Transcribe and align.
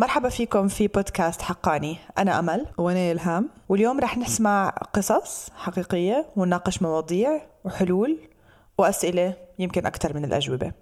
مرحبا 0.00 0.28
فيكم 0.28 0.68
في 0.68 0.88
بودكاست 0.88 1.42
حقاني. 1.42 1.96
أنا 2.18 2.38
أمل. 2.38 2.66
وأنا 2.78 3.12
إلهام. 3.12 3.48
واليوم 3.68 4.00
رح 4.00 4.18
نسمع 4.18 4.68
قصص 4.68 5.50
حقيقية 5.56 6.26
ونناقش 6.36 6.82
مواضيع 6.82 7.42
وحلول 7.64 8.18
وأسئلة 8.78 9.34
يمكن 9.58 9.86
أكثر 9.86 10.14
من 10.14 10.24
الأجوبة. 10.24 10.72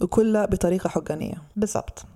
وكلها 0.00 0.46
بطريقة 0.46 0.88
حقانية. 0.88 1.34
بالضبط. 1.56 2.06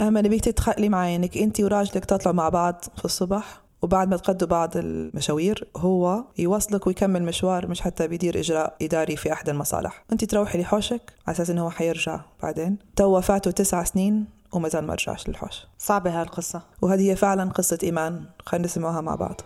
أهم 0.00 0.18
نبيك 0.18 0.44
تتخيلي 0.44 0.88
معي 0.88 1.16
إنك 1.16 1.36
أنت 1.38 1.60
وراجلك 1.60 2.04
تطلعوا 2.04 2.36
مع 2.36 2.48
بعض 2.48 2.84
في 2.96 3.04
الصبح؟ 3.04 3.67
وبعد 3.82 4.08
ما 4.08 4.16
تقضوا 4.16 4.48
بعض 4.48 4.76
المشاوير 4.76 5.68
هو 5.76 6.24
يوصلك 6.38 6.86
ويكمل 6.86 7.22
مشوار 7.22 7.66
مش 7.66 7.80
حتى 7.80 8.08
بيدير 8.08 8.38
إجراء 8.38 8.76
إداري 8.82 9.16
في 9.16 9.32
أحد 9.32 9.48
المصالح. 9.48 10.04
أنت 10.12 10.24
تروحي 10.24 10.58
لحوشك 10.58 11.12
على 11.26 11.34
أساس 11.34 11.50
إنه 11.50 11.64
هو 11.64 11.70
حيرجع 11.70 12.20
بعدين. 12.42 12.78
توا 12.96 13.20
فاتوا 13.20 13.52
تسع 13.52 13.84
سنين 13.84 14.26
وما 14.52 14.68
زال 14.68 14.86
ما 14.86 14.94
رجعش 14.94 15.28
للحوش. 15.28 15.66
صعبة 15.78 16.20
هالقصة 16.20 16.62
وهذه 16.82 17.10
هي 17.10 17.16
فعلا 17.16 17.50
قصة 17.50 17.78
إيمان. 17.82 18.24
خلينا 18.46 18.66
نسمعها 18.66 19.00
مع 19.00 19.14
بعض. 19.14 19.40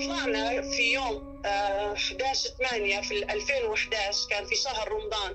طلعنا 0.00 0.62
في 0.62 0.92
يوم 0.92 1.42
11 1.46 2.50
8 2.70 3.00
في 3.00 3.32
2011 3.32 4.28
كان 4.30 4.44
في 4.44 4.54
شهر 4.54 4.88
رمضان. 4.88 5.34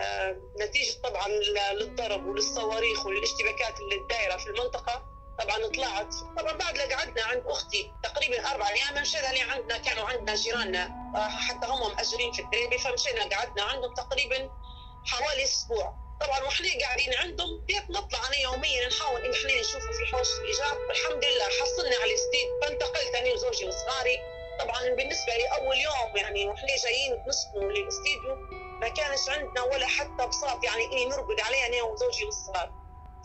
آه، 0.00 0.36
نتيجة 0.64 0.92
طبعا 1.04 1.28
للضرب 1.80 2.26
وللصواريخ 2.26 3.06
وللاشتباكات 3.06 3.74
اللي 3.80 4.02
الدايرة 4.02 4.36
في 4.36 4.46
المنطقة. 4.46 5.07
طبعا 5.38 5.56
طلعت. 5.74 6.14
طبعا 6.38 6.52
بعد 6.52 6.76
لا 6.78 6.96
قعدنا 6.96 7.24
عند 7.24 7.42
أختي 7.46 7.92
تقريبا 8.02 8.50
أربع 8.50 8.68
أيام 8.68 9.02
مشينا 9.02 9.26
لي 9.32 9.40
عندنا 9.40 9.78
كانوا 9.78 10.04
عندنا 10.04 10.34
جيراننا 10.34 11.12
آه، 11.16 11.28
حتى 11.28 11.66
هم 11.66 11.94
مأجرين 11.96 12.32
في 12.32 12.42
الدريبي 12.42 12.78
فمشينا 12.78 13.36
قعدنا 13.36 13.62
عندهم 13.62 13.94
تقريبا 13.94 14.50
حوالي 15.06 15.44
أسبوع. 15.44 15.94
طبعا 16.20 16.40
وإحنا 16.42 16.68
قاعدين 16.80 17.14
عندهم 17.14 17.64
بيت 17.66 17.90
نطلع 17.90 18.26
أنا 18.28 18.36
يوميا 18.36 18.88
نحاول 18.88 19.20
إن 19.24 19.32
إحنا 19.32 19.60
نشوفه 19.60 19.92
في 19.92 20.16
حوش 20.16 20.28
الإيجار. 20.40 20.78
والحمد 20.88 21.24
لله 21.24 21.44
حصلنا 21.44 21.96
على 21.96 22.10
الاستيد 22.10 22.48
فانتقلت 22.62 23.14
أنا 23.14 23.32
وزوجي 23.32 23.64
وصغاري 23.68 24.18
طبعا 24.60 24.88
بالنسبة 24.88 25.32
لي 25.36 25.46
أول 25.48 25.76
يوم 25.78 26.16
يعني 26.16 26.46
وإحنا 26.46 26.76
جايين 26.84 27.24
نسكنوا 27.28 27.72
للاستديو 27.72 28.34
ما 28.80 28.88
كانش 28.88 29.28
عندنا 29.28 29.62
ولا 29.62 29.86
حتى 29.86 30.26
بساط 30.26 30.64
يعني 30.64 30.84
إني 30.84 31.04
نرقد 31.04 31.40
عليه 31.40 31.66
أنا 31.66 31.82
وزوجي 31.82 32.24
والصغار 32.24 32.72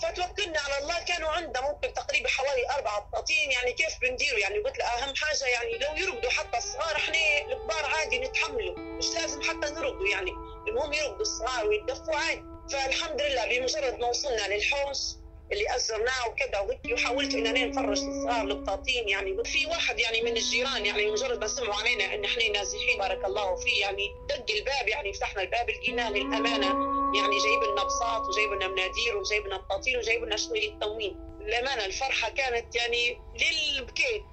فتوكلنا 0.02 0.60
على 0.60 0.78
الله. 0.78 1.04
كانوا 1.06 1.30
عندنا 1.30 1.72
ممكن 1.72 1.94
تقريبا 1.94 2.30
حوالي 2.30 2.70
أربعة 2.76 3.00
بطاطين 3.00 3.52
يعني 3.52 3.74
كيف 3.74 4.00
بنديروا 4.02 4.40
يعني 4.40 4.58
قلت 4.58 4.78
له 4.78 4.86
أهم 4.86 5.14
حاجة 5.16 5.46
يعني 5.46 5.78
لو 5.78 5.96
يرقدوا 5.96 6.30
حتى 6.30 6.58
الصغار 6.58 6.96
إحنا 6.96 7.16
الكبار 7.48 7.86
عادي 7.86 8.20
نتحملوا 8.20 8.78
مش 8.78 9.06
لازم 9.16 9.42
حتى 9.42 9.74
نرقدوا 9.74 10.08
يعني. 10.08 10.32
المهم 10.68 10.94
يرقدوا 10.94 11.22
الصغار 11.22 11.68
ويتدفوا 11.68 12.16
عادي. 12.16 12.44
فالحمد 12.72 13.22
لله 13.22 13.46
بمجرد 13.46 14.00
ما 14.00 14.08
وصلنا 14.08 14.48
للحوش 14.48 14.98
اللي 15.52 15.76
أزرناه 15.76 16.28
وكذا 16.28 16.60
وهيك 16.60 16.80
وحاولت 16.94 17.34
ان 17.34 17.48
أنا 17.48 17.66
نفرش 17.66 18.00
الصغار 18.00 18.42
البطاطين 18.42 19.10
يعني. 19.10 19.44
في 19.44 19.66
واحد 19.66 20.00
يعني 20.00 20.22
من 20.22 20.38
الجيران 20.38 20.86
يعني 20.86 21.12
مجرد 21.12 21.40
ما 21.40 21.48
سمعوا 21.48 21.76
علينا 21.76 22.14
إن 22.14 22.26
إحنا 22.26 22.48
نازحين 22.48 22.98
بارك 23.00 23.26
الله 23.26 23.56
فيه 23.56 23.82
يعني 23.82 24.08
دق 24.30 24.46
الباب 24.56 24.88
يعني 24.88 25.14
فتحنا 25.14 25.42
الباب 25.42 25.70
لقيناه 25.70 26.10
للأمانة 26.10 26.93
يعني 27.16 27.38
جايب 27.38 27.64
لنا 27.64 27.84
بساط 27.84 28.22
وجايب 28.28 28.54
لنا 28.54 28.68
مناديل 28.68 29.16
وجايب 29.16 29.48
لنا 29.48 29.58
بطاطين 29.58 29.98
وجايب 29.98 30.24
لنا 30.24 30.38
شوية 30.38 30.80
تموين 30.80 31.16
للامانه 31.42 31.86
الفرحة 31.86 32.30
كانت 32.30 32.76
يعني 32.76 33.18
للبكيت 33.34 34.24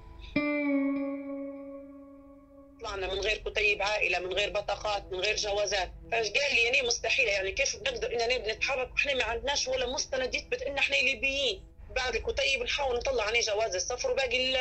طلعنا 2.81 3.13
من 3.13 3.19
غير 3.19 3.37
كتيب 3.37 3.81
عائلة 3.81 4.19
من 4.19 4.33
غير 4.33 4.49
بطاقات 4.49 5.03
من 5.11 5.19
غير 5.19 5.35
جوازات. 5.35 5.91
فقال 6.11 6.55
لي 6.55 6.63
يعني 6.63 6.81
مستحيلة 6.81 7.31
يعني 7.31 7.51
كيف 7.51 7.75
بنقدر 7.75 8.11
إننا 8.13 8.53
نتحرك 8.53 8.91
وإحنا 8.93 9.13
ما 9.13 9.23
عندناش 9.23 9.67
ولا 9.67 9.85
مستند 9.87 10.35
يثبت 10.35 10.61
إن 10.61 10.77
إحنا 10.77 10.95
ليبيين؟ 10.95 11.63
بعد 11.95 12.15
الكتيب 12.15 12.63
نحاول 12.63 12.95
نطلع 12.95 13.23
عليه 13.23 13.41
جواز 13.41 13.75
السفر 13.75 14.11
وباقي 14.11 14.55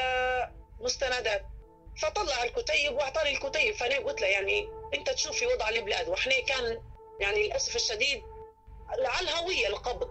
المستندات. 0.80 1.42
فطلع 2.03 2.44
الكتيب 2.44 2.92
وأعطاني 2.92 3.30
الكتيب. 3.30 3.75
فأنا 3.75 3.98
قلت 3.98 4.20
له 4.20 4.26
يعني 4.26 4.69
أنت 4.94 5.10
تشوفي 5.10 5.47
وضع 5.47 5.69
البلاد 5.69 6.09
وإحنا 6.09 6.41
كان 6.41 6.82
يعني 7.20 7.47
للأسف 7.47 7.76
الشديد 7.76 8.22
على 8.88 9.28
الهويه 9.31 9.66
القبض 9.66 10.10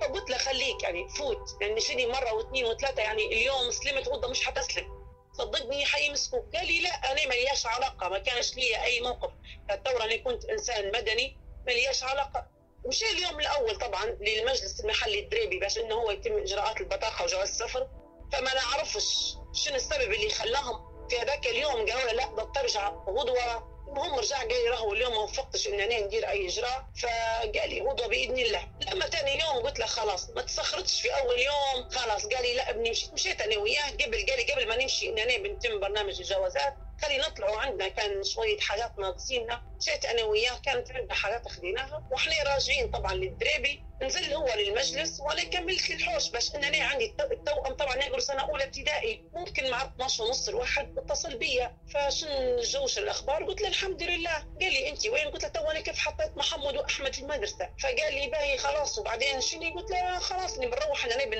فقلت 0.00 0.30
له 0.30 0.38
خليك 0.38 0.82
يعني 0.82 1.08
فوت 1.08 1.56
يعني 1.60 1.80
شني 1.80 2.06
مرة 2.06 2.32
واثنين 2.32 2.64
وثلاثة 2.66 3.02
يعني 3.02 3.26
اليوم 3.26 3.70
سلمت 3.70 4.08
غدا 4.08 4.28
مش 4.28 4.46
حتسلم. 4.46 5.04
صدقني 5.32 5.86
حيمسكوك. 5.86 6.56
قال 6.56 6.66
لي 6.66 6.80
لا 6.80 7.12
أنا 7.12 7.26
ملياش 7.26 7.66
علاقة 7.66 8.08
ما 8.08 8.18
كانش 8.18 8.54
لي 8.54 8.84
أي 8.84 9.00
موقف. 9.00 9.30
الثوره 9.70 10.04
أنا 10.04 10.16
كنت 10.16 10.44
إنسان 10.44 10.86
مدني 10.88 11.36
ملياش 11.66 12.02
علاقة. 12.02 12.46
مشي 12.86 13.10
اليوم 13.10 13.40
الأول 13.40 13.76
طبعا 13.76 14.04
للمجلس 14.04 14.80
المحلي 14.80 15.20
الدريبي 15.20 15.58
باش 15.58 15.78
إنه 15.78 15.94
هو 15.94 16.10
يتم 16.10 16.38
إجراءات 16.38 16.80
البطاقة 16.80 17.24
وجواز 17.24 17.48
السفر. 17.48 17.88
فما 18.32 18.54
نعرفش 18.54 19.34
شنو 19.52 19.76
السبب 19.76 20.12
اللي 20.12 20.30
خلاهم 20.30 21.08
في 21.08 21.18
هذاك 21.18 21.46
اليوم 21.46 21.72
قالوا 21.72 22.12
لا 22.12 22.26
بدك 22.26 22.54
ترجع 22.54 22.88
غدوة 22.88 23.73
المهم 23.94 24.18
رجع 24.18 24.38
قال 24.38 24.48
لي 24.48 24.68
راهو 24.70 24.92
اليوم 24.92 25.12
ما 25.12 25.18
وفقتش 25.18 25.68
ان 25.68 25.80
أنا 25.80 26.00
ندير 26.00 26.28
أي 26.28 26.48
إجراء. 26.48 26.84
فقال 27.02 27.70
لي 27.70 27.80
غدوه 27.80 28.06
باذن 28.06 28.38
الله 28.38 28.68
لما 28.92 29.06
ثاني 29.06 29.40
يوم 29.40 29.66
قلت 29.66 29.78
له 29.78 29.86
خلاص 29.86 30.30
ما 30.30 30.42
تسخرتش 30.42 31.00
في 31.00 31.08
أول 31.10 31.38
يوم. 31.38 31.90
خلاص 31.90 32.26
قال 32.26 32.42
لي 32.42 32.54
لا 32.54 32.72
بنمشي. 32.72 33.10
مشيت 33.12 33.40
أنا 33.40 33.58
وياه. 33.58 33.90
قبل 33.90 34.26
قال 34.26 34.36
لي 34.38 34.52
قبل 34.52 34.68
ما 34.68 34.76
نمشي 34.76 35.08
ان 35.08 35.18
أنا 35.18 35.36
بنتم 35.36 35.80
برنامج 35.80 36.20
الجوازات 36.20 36.74
خلي 37.02 37.18
نطلعوا 37.18 37.56
عندنا. 37.56 37.88
كان 37.88 38.24
شوية 38.24 38.60
حاجات 38.60 38.98
ناقصيننا 38.98 39.62
مشيت 39.80 40.04
أنا 40.04 40.22
وياه 40.24 40.58
كانت 40.64 40.90
عندنا 40.90 41.14
حاجات 41.14 41.48
خديناها. 41.48 42.08
وإحنا 42.10 42.54
راجعين 42.54 42.90
طبعا 42.90 43.14
للدريبي. 43.14 43.84
نزل 44.02 44.34
هو 44.34 44.48
للمجلس 44.56 45.20
وأنا 45.20 45.44
كملت 45.44 45.90
للحوش 45.90 46.28
باش 46.28 46.54
ان 46.54 46.64
أنا 46.64 46.84
عندي 46.84 47.14
التوأم 47.20 47.74
طبعا 47.74 47.96
يقروا 47.96 48.20
سنة 48.20 48.42
أولى 48.42 48.64
ابتدائي. 48.64 49.24
ممكن 49.32 49.70
مع 49.70 49.84
12 49.84 50.22
ونص 50.22 50.48
الواحد 50.48 50.98
اتصل 50.98 51.36
بيا. 51.38 51.76
فشن 51.94 52.56
جوك 52.56 52.77
شن 52.77 52.98
الأخبار 52.98 53.44
قلت 53.44 53.60
له 53.60 53.68
الحمد 53.68 54.02
لله. 54.02 54.36
قال 54.60 54.72
لي 54.72 54.88
انت 54.88 55.06
وين؟ 55.06 55.28
قلت 55.28 55.42
له 55.42 55.48
تو 55.48 55.70
أنا 55.70 55.80
كيف 55.80 55.98
حطيت 55.98 56.36
محمد 56.36 56.76
وأحمد 56.76 57.14
في 57.14 57.20
المدرسة. 57.22 57.70
فقال 57.82 58.14
لي 58.14 58.26
باهي 58.26 58.58
خلاص 58.58 58.98
وبعدين 58.98 59.40
شنو؟ 59.40 59.74
قلت 59.74 59.90
له 59.90 60.18
خلاص 60.18 60.58
بنروح 60.58 61.04
أنا 61.04 61.24
بن 61.24 61.38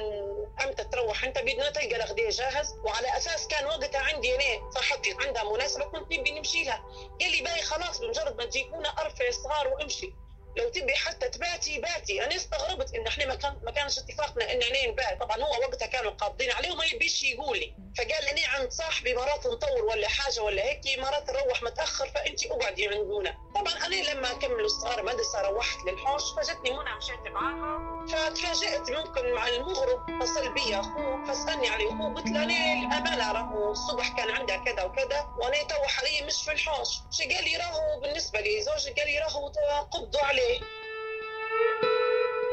إمتى 0.65 0.85
تروح. 0.85 1.25
أنت 1.25 1.39
بدنا 1.39 1.71
تلقى 1.71 1.97
الغداء 1.97 2.31
جاهز. 2.31 2.73
وعلى 2.85 3.17
أساس 3.17 3.49
كان 3.49 3.67
وقتها 3.67 4.01
عندي 4.01 4.35
أنا 4.35 4.71
صاحبتي 4.71 5.17
عندها 5.21 5.53
مناسبة 5.53 5.85
كنت 5.85 6.13
نبي 6.13 6.31
نمشي 6.31 6.65
لها. 6.65 6.85
قال 7.21 7.31
لي 7.31 7.43
باهي 7.43 7.63
خلاص 7.63 8.01
بمجرد 8.01 8.37
ما 8.37 8.45
تجيبونا 8.45 8.89
أرفع 8.89 9.29
الصغار 9.29 9.69
وامشي. 9.69 10.24
لو 10.57 10.69
تبي 10.69 10.95
حتى 10.95 11.29
تباتي 11.29 11.79
باتي. 11.79 12.25
أنا 12.25 12.37
استغربت 12.37 12.95
إن 12.95 13.07
إحنا 13.07 13.27
ما 13.27 13.35
كان 13.35 13.61
ما 13.63 13.71
كانش 13.71 13.99
اتفاقنا 13.99 14.53
إن 14.53 14.63
إحنا 14.63 14.87
نبات 14.87 15.21
طبعا 15.21 15.37
هو 15.37 15.61
وقتها 15.61 15.87
كانوا 15.87 16.11
قابضين 16.11 16.53
عليه 16.53 16.73
وما 16.73 16.85
يبيش 16.85 17.23
يقول 17.23 17.59
لي. 17.59 17.75
فقال 17.99 18.35
لي 18.35 18.45
عند 18.45 18.71
صاحبي 18.71 19.15
مرات 19.15 19.47
نطول 19.47 19.83
ولا 19.83 20.09
حاجة 20.09 20.43
ولا 20.43 20.63
هيك 20.65 20.81
مرات 20.99 21.31
نروح 21.31 21.63
متأخر 21.63 22.09
فأنت 22.09 22.47
أقعدي 22.47 22.89
عندنا. 22.89 23.35
طبعا 23.55 23.73
أنا 23.87 23.95
لما 23.95 24.33
كملوا 24.33 24.67
الصغار 24.67 25.03
مدرسة 25.03 25.41
روحت 25.41 25.79
للحوش 25.87 26.23
فجتني 26.37 26.71
منى 26.71 26.95
مشيت 26.97 27.33
معاها 27.33 28.07
فتفاجئت 28.07 28.91
ممكن 28.91 29.33
مع 29.33 29.49
المغرب 29.49 30.23
اتصل 30.23 30.55
بي 30.55 30.81
أخوه 30.81 31.25
فسألني 31.25 31.69
على 31.69 31.89
أخوه 31.89 32.15
قلت 32.15 32.27
له 32.27 32.43
أنا 32.45 32.73
الامانه 32.73 33.33
راهو 33.33 33.73
الصبح 33.73 34.17
كان 34.17 34.31
عندها 34.31 34.57
كذا 34.57 34.83
وكذا 34.83 35.27
وأنا 35.39 35.63
تو 35.63 35.83
حاليا 35.83 36.27
مش 36.27 36.43
في 36.45 36.53
الحوش. 36.53 36.89
قال 37.21 37.45
لي 37.45 37.57
راهو 37.57 38.01
بالنسبة 38.01 38.41
لي 38.41 38.63
زوجي 38.63 38.91
قال 38.91 39.07
لي 39.07 39.19
راهو 39.19 39.53
قبضوا 39.93 40.21
عليه. 40.21 40.44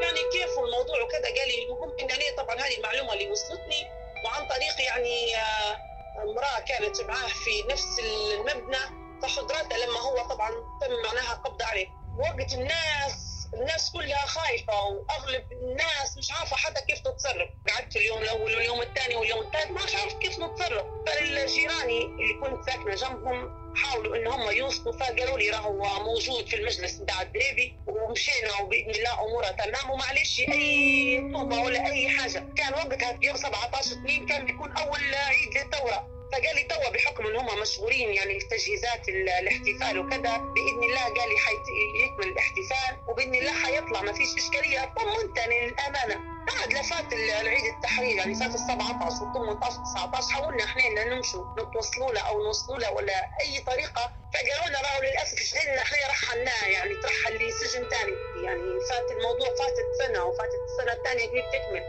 يعني 0.02 0.20
كيف 0.32 0.58
الموضوع 0.58 1.02
وكذا؟ 1.02 1.24
قال 1.38 1.48
لي 1.48 1.66
إن 2.00 2.10
أنا 2.10 2.36
طبعا 2.42 2.56
هذه 2.56 2.76
المعلومة 2.76 3.12
اللي 3.12 3.30
وصلتني 3.30 3.86
وعن 4.24 4.48
طريق 4.48 4.80
يعني 4.80 5.36
آه، 5.36 5.76
امرأة 6.22 6.60
كانت 6.60 7.00
معاه 7.00 7.28
في 7.28 7.62
نفس 7.62 7.98
المبنى 7.98 9.02
فحضرتها 9.22 9.78
لما 9.78 10.00
هو 10.00 10.28
طبعا 10.28 10.50
تم 10.80 11.02
معناها 11.04 11.34
قبض 11.34 11.62
عليه. 11.62 11.86
وقت 12.18 12.52
الناس 12.52 13.21
الناس 13.54 13.90
كلها 13.92 14.26
خايفة 14.26 14.84
وأغلب 14.84 15.44
الناس 15.52 16.18
مش 16.18 16.30
عارفة 16.30 16.56
حتى 16.56 16.80
كيف 16.88 16.98
تتصرف. 16.98 17.48
قعدت 17.68 17.96
اليوم 17.96 18.22
الأول 18.22 18.54
واليوم 18.54 18.80
الثاني 18.82 19.16
واليوم 19.16 19.40
الثالث 19.40 19.70
ما 19.70 19.80
عارف 19.80 20.14
كيف 20.14 20.38
نتصرف. 20.38 20.86
فالجيراني 21.06 22.02
اللي 22.04 22.34
كنت 22.40 22.70
ساكنة 22.70 22.94
جنبهم 22.94 23.62
حاولوا 23.76 24.16
ان 24.16 24.26
هم 24.26 24.50
يوصلوا 24.50 24.92
فقالوا 24.98 25.38
لي 25.38 25.50
راهو 25.50 26.02
موجود 26.04 26.46
في 26.46 26.56
المجلس 26.56 26.94
بتاع 26.94 27.22
الدريبي 27.22 27.76
ومشينا 27.86 28.60
وبإذن 28.60 28.90
الله 28.90 29.20
امورها 29.26 29.50
تمام. 29.52 29.90
ومعلش 29.90 30.40
أي 30.40 31.30
طوبه 31.34 31.60
ولا 31.60 31.86
أي 31.92 32.08
حاجة. 32.08 32.46
كان 32.56 32.74
وقتها 32.74 33.18
يوم 33.22 33.36
17 33.36 33.92
2 33.92 34.26
كان 34.26 34.46
بيكون 34.46 34.72
أول 34.76 35.14
عيد 35.14 35.58
للثورة. 35.58 36.21
فقال 36.32 36.54
لي 36.56 36.62
توا 36.62 36.88
بحكم 36.90 37.26
إن 37.26 37.36
هم 37.36 37.60
مشغولين 37.60 38.14
يعني 38.14 38.40
في 38.40 38.46
تجهيزات 38.46 39.08
الاحتفال 39.08 39.98
وكذا 39.98 40.36
بإذن 40.36 40.82
الله 40.84 41.04
قال 41.04 41.28
لي 41.28 41.38
حيكمل 41.38 42.26
الاحتفال 42.28 42.96
وبإذن 43.08 43.34
الله 43.34 43.52
حيطلع 43.52 44.02
ما 44.02 44.12
فيش 44.12 44.28
إشكالية. 44.38 44.94
طمنتني 44.96 45.60
للأمانة. 45.66 46.32
بعد 46.46 46.72
لفات 46.72 47.12
العيد 47.12 47.64
التحرير 47.64 48.16
يعني 48.16 48.34
فات 48.34 48.54
ال 48.54 48.58
17 48.58 49.24
وال 49.24 49.32
18 49.34 49.76
19 49.94 50.32
حاولنا 50.32 50.64
إحنا 50.64 51.04
نمشوا 51.04 51.44
نتوصلوا 51.58 52.12
له 52.12 52.20
أو 52.20 52.42
نوصلوا 52.44 52.78
له 52.78 52.92
ولا 52.92 53.28
أي 53.40 53.60
طريقة. 53.60 54.12
فقالوا 54.34 54.68
لنا 54.68 54.80
راهو 54.80 55.02
للأسف 55.02 55.38
شغلنا 55.42 55.82
إحنا 55.82 56.08
رحلناه 56.08 56.66
يعني 56.68 56.94
ترحل 57.02 57.34
لسجن 57.48 57.88
ثاني 57.88 58.12
يعني 58.44 58.80
فات 58.90 59.10
الموضوع 59.10 59.48
فاتت 59.48 59.86
سنة 59.98 60.24
وفاتت 60.24 60.60
السنة 60.70 60.92
الثانية 60.92 61.26
تكمل. 61.26 61.82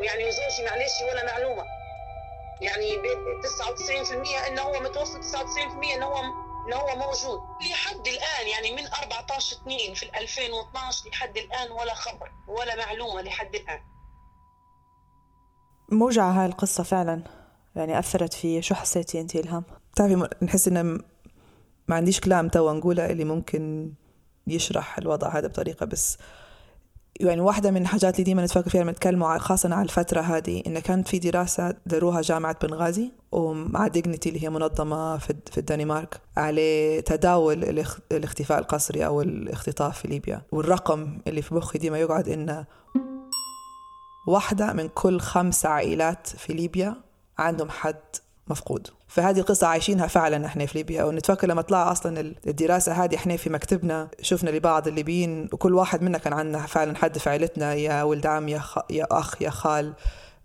ويعني 0.00 0.24
وزوجي 0.24 0.62
معلش 0.64 0.92
ولا 1.12 1.24
معلومة. 1.24 1.79
يعني 2.62 2.96
99% 3.42 4.48
إنه 4.48 4.62
هو 4.62 4.80
متوفى 4.80 5.18
99% 5.22 5.96
إنه 5.96 6.06
هو 6.06 6.18
إنه 6.66 6.76
هو 6.76 6.96
موجود. 6.96 7.40
لحد 7.70 8.06
الآن 8.08 8.48
يعني 8.48 8.72
من 8.82 8.88
14 9.02 9.56
2 9.56 9.94
في 9.94 10.18
2012 10.18 11.08
لحد 11.08 11.36
الآن 11.36 11.70
ولا 11.70 11.94
خبر 11.94 12.30
ولا 12.48 12.76
معلومة 12.76 13.22
لحد 13.22 13.54
الآن. 13.54 13.80
موجعة 15.92 16.30
هاي 16.30 16.46
القصة 16.46 16.82
فعلا؟ 16.82 17.22
يعني 17.76 17.98
أثرت 17.98 18.34
في 18.34 18.62
شو 18.62 18.74
حسيتي 18.74 19.20
أنت 19.20 19.36
إلهام؟ 19.36 19.64
بتعرفي 19.92 20.28
نحس 20.42 20.68
إن 20.68 21.02
ما 21.88 21.96
عنديش 21.96 22.20
كلام 22.20 22.48
توا 22.48 22.72
نقولها 22.72 23.10
اللي 23.10 23.24
ممكن 23.24 23.92
يشرح 24.46 24.98
الوضع 24.98 25.38
هذا 25.38 25.48
بطريقة 25.48 25.86
بس 25.86 26.18
يعني 27.20 27.40
واحدة 27.40 27.70
من 27.70 27.82
الحاجات 27.82 28.14
اللي 28.14 28.24
ديما 28.24 28.44
نتفكر 28.44 28.70
فيها 28.70 28.82
لما 28.82 28.92
نتكلموا 28.92 29.38
خاصة 29.38 29.74
على 29.74 29.82
الفترة 29.82 30.20
هذه 30.20 30.62
إن 30.66 30.78
كانت 30.78 31.08
في 31.08 31.18
دراسة 31.18 31.74
داروها 31.86 32.20
جامعة 32.20 32.56
بنغازي 32.62 33.12
ومع 33.32 33.86
ديجنتي 33.86 34.28
اللي 34.28 34.44
هي 34.44 34.50
منظمة 34.50 35.18
في, 35.18 35.34
في 35.52 35.58
الدنمارك 35.58 36.20
على 36.36 37.02
تداول 37.02 37.64
الاختفاء 38.12 38.58
القسري 38.58 39.06
أو 39.06 39.22
الاختطاف 39.22 39.98
في 39.98 40.08
ليبيا. 40.08 40.42
والرقم 40.52 41.18
اللي 41.26 41.42
في 41.42 41.54
مخي 41.54 41.78
ديما 41.78 41.98
يقعد 41.98 42.28
إنه 42.28 42.64
واحدة 44.26 44.72
من 44.72 44.88
كل 44.88 45.20
خمس 45.20 45.66
عائلات 45.66 46.26
في 46.26 46.52
ليبيا 46.52 46.94
عندهم 47.38 47.70
حد 47.70 48.00
مفقود. 48.50 48.88
فهذه 49.08 49.38
القصة 49.38 49.66
عايشينها 49.66 50.06
فعلا 50.06 50.46
إحنا 50.46 50.66
في 50.66 50.78
ليبيا. 50.78 51.04
ونتفكر 51.04 51.46
لما 51.46 51.62
طلع 51.62 51.92
أصلا 51.92 52.34
الدراسة 52.46 52.92
هذه 52.92 53.14
إحنا 53.14 53.36
في 53.36 53.50
مكتبنا 53.50 54.08
شفنا 54.22 54.50
لبعض 54.50 54.88
الليبيين 54.88 55.48
وكل 55.52 55.74
واحد 55.74 56.02
منا 56.02 56.18
كان 56.18 56.32
عندنا 56.32 56.66
فعلا 56.66 56.96
حد 56.96 57.18
في 57.18 57.30
عائلتنا 57.30 57.74
يا 57.74 58.02
ولد 58.02 58.26
عم 58.26 58.48
يا, 58.48 58.58
خ... 58.58 58.78
يا 58.90 59.06
أخ 59.10 59.42
يا 59.42 59.50
خال 59.50 59.94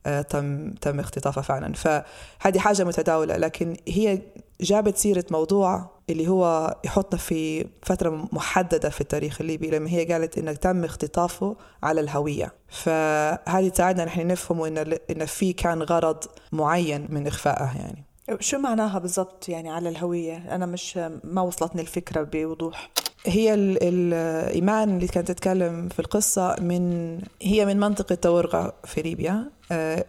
آه، 0.06 0.22
تم 0.22 0.72
تم 0.72 1.00
اختطافه 1.00 1.42
فعلا. 1.42 1.74
فهذه 1.74 2.60
حاجة 2.60 2.84
متداولة. 2.84 3.38
لكن 3.38 3.78
هي 3.88 4.22
جابت 4.62 4.98
سيرة 4.98 5.26
موضوع 5.32 5.96
اللي 6.10 6.28
هو 6.28 6.76
يحطنا 6.86 7.20
في 7.20 7.68
فترة 7.82 8.28
محددة 8.32 8.90
في 8.90 9.02
التاريخ 9.02 9.42
الليبي 9.42 9.70
لما 9.70 9.90
هي 9.90 10.06
قالت 10.06 10.38
إنه 10.38 10.54
تم 10.54 10.84
اختطافه 10.84 11.56
على 11.84 12.02
الهوية. 12.02 12.54
فهذه 12.68 13.68
تساعدنا 13.68 14.06
نحن 14.06 14.28
نفهم 14.28 14.62
إن 14.62 14.98
إن 15.10 15.26
في 15.26 15.54
كان 15.54 15.82
غرض 15.82 16.24
معين 16.52 17.08
من 17.10 17.28
إخفائه 17.28 17.72
يعني. 17.78 18.04
شو 18.40 18.58
معناها 18.58 19.00
بالضبط 19.00 19.50
يعني 19.50 19.70
على 19.72 19.90
الهوية؟ 19.90 20.56
أنا 20.56 20.66
مش 20.66 21.00
ما 21.24 21.42
وصلتني 21.42 21.82
الفكرة 21.82 22.24
بوضوح. 22.24 22.92
هي 23.26 23.54
الإيمان 23.54 24.96
اللي 24.96 25.08
كانت 25.08 25.28
تتكلم 25.28 25.90
في 25.90 26.00
القصة 26.00 26.56
من 26.62 27.18
هي 27.42 27.66
من 27.66 27.80
منطقة 27.80 28.16
تورغا 28.16 28.74
في 28.84 29.02
ليبيا. 29.02 29.52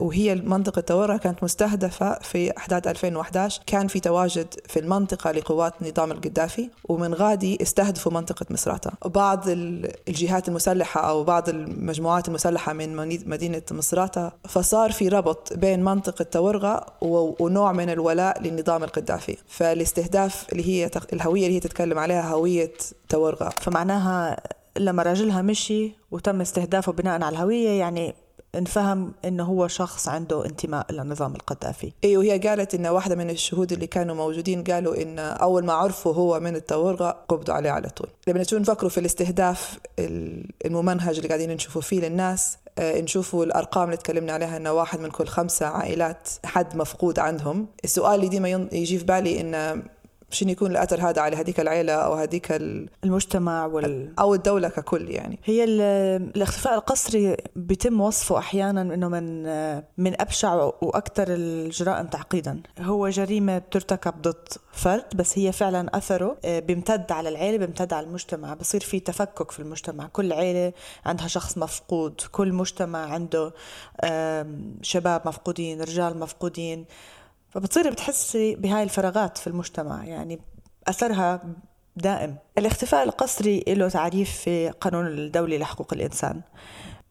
وهي 0.01 0.35
منطقة 0.35 0.81
تورا 0.81 1.17
كانت 1.17 1.45
مستهدفة 1.45 2.19
في 2.19 2.57
أحداث 2.57 2.87
2011 2.87 3.63
كان 3.67 3.87
في 3.89 4.01
تواجد 4.01 4.47
في 4.69 4.79
المنطقة 4.79 5.33
لقوات 5.33 5.75
نظام 5.83 6.13
القذافي 6.13 6.71
ومن 6.85 7.15
غادي 7.15 7.59
استهدفوا 7.63 8.13
منطقة 8.13 8.47
مصراتة. 8.51 8.91
بعض 9.05 9.45
الجهات 9.49 10.49
المسلحة 10.49 11.01
أو 11.01 11.25
بعض 11.25 11.49
المجموعات 11.49 12.29
المسلحة 12.29 12.73
من 12.73 12.97
مدينة 13.29 13.63
مصراتة 13.71 14.33
فصار 14.49 14.93
في 14.93 15.09
ربط 15.09 15.53
بين 15.53 15.85
منطقة 15.85 16.23
تورغا 16.23 16.87
ونوع 17.41 17.73
من 17.73 17.91
الولاء 17.91 18.43
للنظام 18.43 18.85
القذافي. 18.85 19.37
فالاستهداف 19.49 20.47
اللي 20.53 20.69
هي 20.69 20.91
الهوية 21.13 21.47
اللي 21.47 21.57
هي 21.57 21.61
تتكلم 21.61 21.99
عليها 21.99 22.29
هوية 22.31 22.73
تورغا 23.09 23.49
فمعناها 23.49 24.37
لما 24.79 25.03
راجلها 25.03 25.43
مشي 25.43 25.93
وتم 26.11 26.41
استهدافه 26.41 26.93
بناء 26.93 27.23
على 27.23 27.29
الهوية 27.29 27.69
يعني 27.69 28.15
انفهم 28.59 29.13
إنه 29.25 29.45
هو 29.45 29.69
شخص 29.69 30.09
عنده 30.09 30.47
انتماء 30.47 30.93
للنظام 30.93 31.35
القذافي. 31.35 31.93
أيوه 32.05 32.25
هي 32.25 32.39
قالت 32.39 32.75
إن 32.75 32.87
واحدة 32.87 33.15
من 33.15 33.31
الشهود 33.31 33.73
اللي 33.73 33.87
كانوا 33.87 34.15
موجودين 34.15 34.65
قالوا 34.65 35.03
إن 35.03 35.19
أول 35.19 35.65
ما 35.65 35.73
عرفوا 35.73 36.15
هو 36.15 36.41
من 36.41 36.57
التورغة 36.57 37.17
قبضوا 37.29 37.55
عليه 37.55 37.71
على 37.71 37.89
طول. 37.89 38.09
لما 38.29 38.41
نشوف 38.41 38.61
نفكروا 38.61 38.91
في 38.91 39.01
الاستهداف 39.01 39.79
الممنهج 40.67 41.17
اللي 41.17 41.29
قاعدين 41.29 41.51
نشوفوا 41.51 41.83
فيه 41.83 42.01
للناس 42.01 42.59
آه، 42.79 43.01
نشوفوا 43.01 43.45
الأرقام 43.45 43.85
اللي 43.85 43.97
تكلمنا 43.97 44.33
عليها 44.33 44.57
إنه 44.57 44.73
واحد 44.73 45.01
من 45.01 45.11
كل 45.11 45.27
خمسة 45.27 45.67
عائلات 45.67 46.29
حد 46.45 46.77
مفقود 46.77 47.19
عندهم. 47.19 47.67
السؤال 47.85 48.15
اللي 48.15 48.29
ديما 48.29 48.69
يجي 48.73 48.99
في 48.99 49.05
بالي 49.05 49.41
انه 49.41 49.83
شنو 50.31 50.51
يكون 50.51 50.71
الأثر 50.71 51.09
هذا 51.09 51.23
على 51.23 51.37
هذيك 51.37 51.61
العيلة 51.61 51.93
أو 51.93 52.15
هذيك 52.15 52.47
المجتمع 53.05 53.67
وال... 53.67 54.13
أو 54.19 54.35
الدولة 54.35 54.69
ككل 54.69 55.11
يعني؟ 55.11 55.39
هي 55.45 55.65
الاختفاء 55.65 56.75
القسري 56.75 57.37
بيتم 57.57 58.01
وصفه 58.01 58.39
أحيانا 58.39 58.83
إنه 58.83 59.09
من 59.09 59.43
من 59.99 60.21
أبشع 60.21 60.55
وأكثر 60.55 61.27
الجرائم 61.29 62.07
تعقيدا. 62.07 62.63
هو 62.79 63.09
جريمة 63.09 63.59
بترتكب 63.59 64.23
ضد 64.23 64.49
فرد 64.73 65.05
بس 65.15 65.39
هي 65.39 65.53
فعلا 65.53 65.97
أثره 65.97 66.37
آه، 66.45 66.59
بيمتد 66.59 67.13
على 67.13 67.29
العيلة 67.29 67.59
بيمتد 67.59 67.93
على 67.93 68.07
المجتمع. 68.07 68.55
بصير 68.55 68.81
في 68.81 69.01
تفكك 69.01 69.51
في 69.51 69.61
المجتمع. 69.61 70.07
كل 70.07 70.33
عيلة 70.33 70.73
عندها 71.07 71.27
شخص 71.27 71.59
مفقود 71.59 72.21
كل 72.33 72.53
مجتمع 72.53 73.13
عنده 73.13 73.53
شباب 74.83 75.29
مفقودين 75.29 75.81
رجال 75.81 76.19
مفقودين. 76.19 76.85
فبتصيري 77.57 77.91
بتحسي 77.91 78.55
بهاي 78.55 78.83
الفراغات 78.83 79.39
في 79.39 79.47
المجتمع 79.47 80.05
يعني 80.05 80.41
أثرها 80.89 81.41
دائم. 81.97 82.37
الاختفاء 82.59 83.05
القسري 83.05 83.65
له 83.69 83.89
تعريف 83.89 84.39
في 84.39 84.71
قانون 84.81 85.07
الدولي 85.07 85.59
لحقوق 85.59 85.93
الإنسان. 85.93 86.41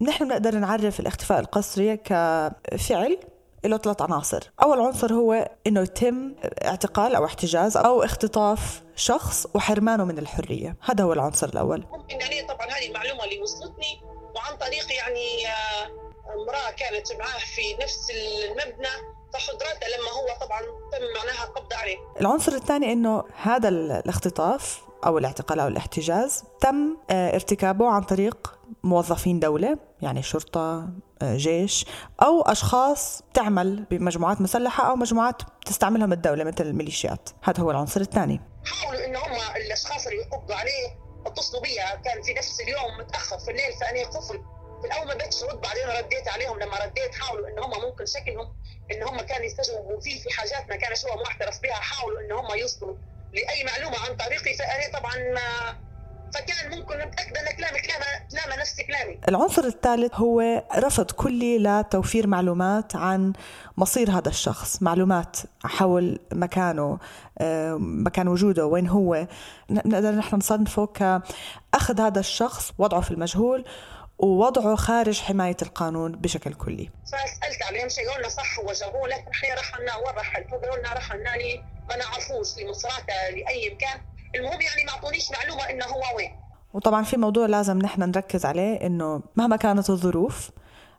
نحن 0.02 0.28
بنقدر 0.28 0.56
نعرف 0.56 1.00
الاختفاء 1.00 1.40
القسري 1.40 1.98
كفعل 1.98 3.20
له 3.66 3.78
ثلاث 3.78 4.02
عناصر. 4.02 4.52
أول 4.64 4.80
عنصر 4.80 5.14
هو 5.14 5.50
أنه 5.68 5.82
يتم 5.82 6.36
اعتقال 6.66 7.16
أو 7.16 7.26
احتجاز 7.26 7.78
أو 7.78 8.04
اختطاف 8.04 8.84
شخص 8.96 9.48
وحرمانه 9.56 10.04
من 10.06 10.18
الحرية. 10.18 10.78
هذا 10.82 11.04
هو 11.04 11.14
العنصر 11.14 11.50
الأول. 11.50 11.86
يعني 12.10 12.48
طبعا 12.48 12.68
هذه 12.68 12.88
المعلومة 12.88 13.24
اللي 13.24 13.42
وصلتني 13.42 14.02
وعن 14.36 14.58
طريق 14.58 14.94
يعني 14.94 15.48
آه، 15.48 15.86
امرأة 16.34 16.72
كانت 16.72 17.12
معاه 17.20 17.40
في 17.56 17.84
نفس 17.84 18.12
المبنى 18.12 19.16
تحضيراته 19.40 19.88
لما 19.88 20.12
هو 20.12 20.46
طبعا 20.48 20.62
تم 20.62 21.20
معناها 21.20 21.46
قبض 21.46 21.74
عليه. 21.74 21.98
العنصر 22.22 22.52
الثاني 22.52 22.94
إنه 22.94 23.24
هذا 23.42 23.70
الاختطاف 23.70 24.82
أو 25.06 25.18
الاعتقال 25.18 25.60
أو 25.60 25.68
الاحتجاز 25.68 26.44
تم 26.62 26.98
آه، 27.10 27.34
ارتكابه 27.36 27.90
عن 27.90 28.02
طريق 28.04 28.60
موظفين 28.84 29.40
دولة 29.40 29.78
يعني 30.02 30.24
شرطة 30.24 30.90
آه، 31.22 31.36
جيش 31.38 31.86
أو 32.24 32.42
أشخاص 32.42 33.22
تعمل 33.34 33.84
بمجموعات 33.92 34.42
مسلحة 34.42 34.90
أو 34.90 34.96
مجموعات 34.96 35.42
تستعملهم 35.66 36.14
الدولة 36.14 36.44
مثل 36.44 36.64
الميليشيات. 36.66 37.30
هذا 37.44 37.64
هو 37.64 37.72
العنصر 37.72 38.02
الثاني. 38.02 38.42
حاولوا 38.66 39.06
إن 39.06 39.16
هم 39.16 39.32
الأشخاص 39.56 40.08
اللي 40.08 40.20
يقبضوا 40.22 40.56
عليه 40.56 41.06
اتصلوا 41.26 41.62
بي 41.62 41.76
كان 42.06 42.22
في 42.24 42.34
نفس 42.34 42.62
اليوم 42.62 42.98
متأخر 43.00 43.40
في 43.40 43.52
الليل 43.52 43.74
فأنا 43.82 44.06
خفت 44.06 44.42
في 44.82 44.88
الأول 44.88 45.08
ما 45.08 45.14
بدش 45.14 45.44
رد 45.44 45.62
بعدين 45.62 45.88
رديت 45.88 46.28
عليهم. 46.28 46.60
لما 46.60 46.86
رديت 46.86 47.16
حاولوا 47.16 47.48
إن 47.48 47.60
هم 47.64 47.72
ممكن 47.90 48.06
شكلهم 48.06 48.48
إن 48.92 49.04
هم 49.04 49.22
كانوا 49.22 49.46
يستجوبوا 49.46 50.02
فيه 50.02 50.20
في 50.20 50.30
حاجات 50.30 50.70
ما 50.70 50.76
كانش 50.76 51.06
هو 51.06 51.24
معترف 51.24 51.62
بها 51.62 51.74
حاولوا 51.74 52.22
إن 52.22 52.32
هم 52.32 52.60
يوصلوا 52.60 52.96
لأي 53.34 53.64
معلومة 53.64 53.98
عن 54.00 54.16
طريقي 54.16 54.54
فأنا 54.54 55.00
طبعا 55.00 55.16
فكان 56.34 56.80
ممكن 56.80 56.96
نتاكد 56.96 57.38
أن 57.38 57.58
كلامي 57.58 57.80
كلامه 57.80 58.06
كلامه 58.32 58.62
نفس 58.62 58.82
كلامي. 58.82 59.20
العنصر 59.30 59.64
الثالث 59.64 60.16
هو 60.16 60.64
رفض 60.78 61.12
كلي 61.12 61.58
لتوفير 61.58 62.28
معلومات 62.28 62.96
عن 62.96 63.34
مصير 63.78 64.12
هذا 64.12 64.30
الشخص، 64.30 64.82
معلومات 64.82 65.38
حول 65.64 66.20
مكانه، 66.34 67.00
آه، 67.38 67.78
مكان 67.80 68.28
وجوده، 68.28 68.66
وين 68.66 68.88
هو، 68.88 69.28
نقدر 69.70 70.12
نحن 70.12 70.36
نصنفه 70.36 70.86
كأخذ 70.86 72.02
هذا 72.02 72.20
الشخص 72.20 72.72
وضعه 72.78 73.02
في 73.02 73.12
المجهول 73.12 73.66
ووضعه 74.20 74.76
خارج 74.76 75.20
حماية 75.20 75.58
القانون 75.62 76.12
بشكل 76.12 76.54
كلي. 76.54 76.90
فسألت 77.06 77.64
عليهم 77.64 77.90
شيء 77.90 78.12
قلنا 78.12 78.30
صح 78.30 78.60
هو 78.60 78.72
جابوه 78.72 79.08
لكن 79.08 79.28
إحنا 79.32 79.56
رحلنا 79.56 79.96
وين 79.96 80.16
رحلتوا 80.16 80.58
قالوا 80.58 80.78
لنا 80.78 80.94
رحلنا 80.94 81.30
لي 81.30 81.64
ما 81.90 81.96
نعرفوش 81.96 82.58
لمصراته 82.60 83.30
لأي 83.30 83.70
مكان 83.74 84.02
المهم 84.36 84.62
يعني 84.62 84.84
ما 84.86 84.92
أعطونيش 84.92 85.32
معلومة 85.32 85.70
إنه 85.70 85.86
هو 85.86 86.18
وين. 86.18 86.40
وطبعا 86.74 87.04
في 87.04 87.18
موضوع 87.18 87.46
لازم 87.46 87.78
نحن 87.78 88.02
نركز 88.02 88.46
عليه 88.46 88.76
إنه 88.76 89.22
مهما 89.36 89.56
كانت 89.56 89.90
الظروف 89.90 90.50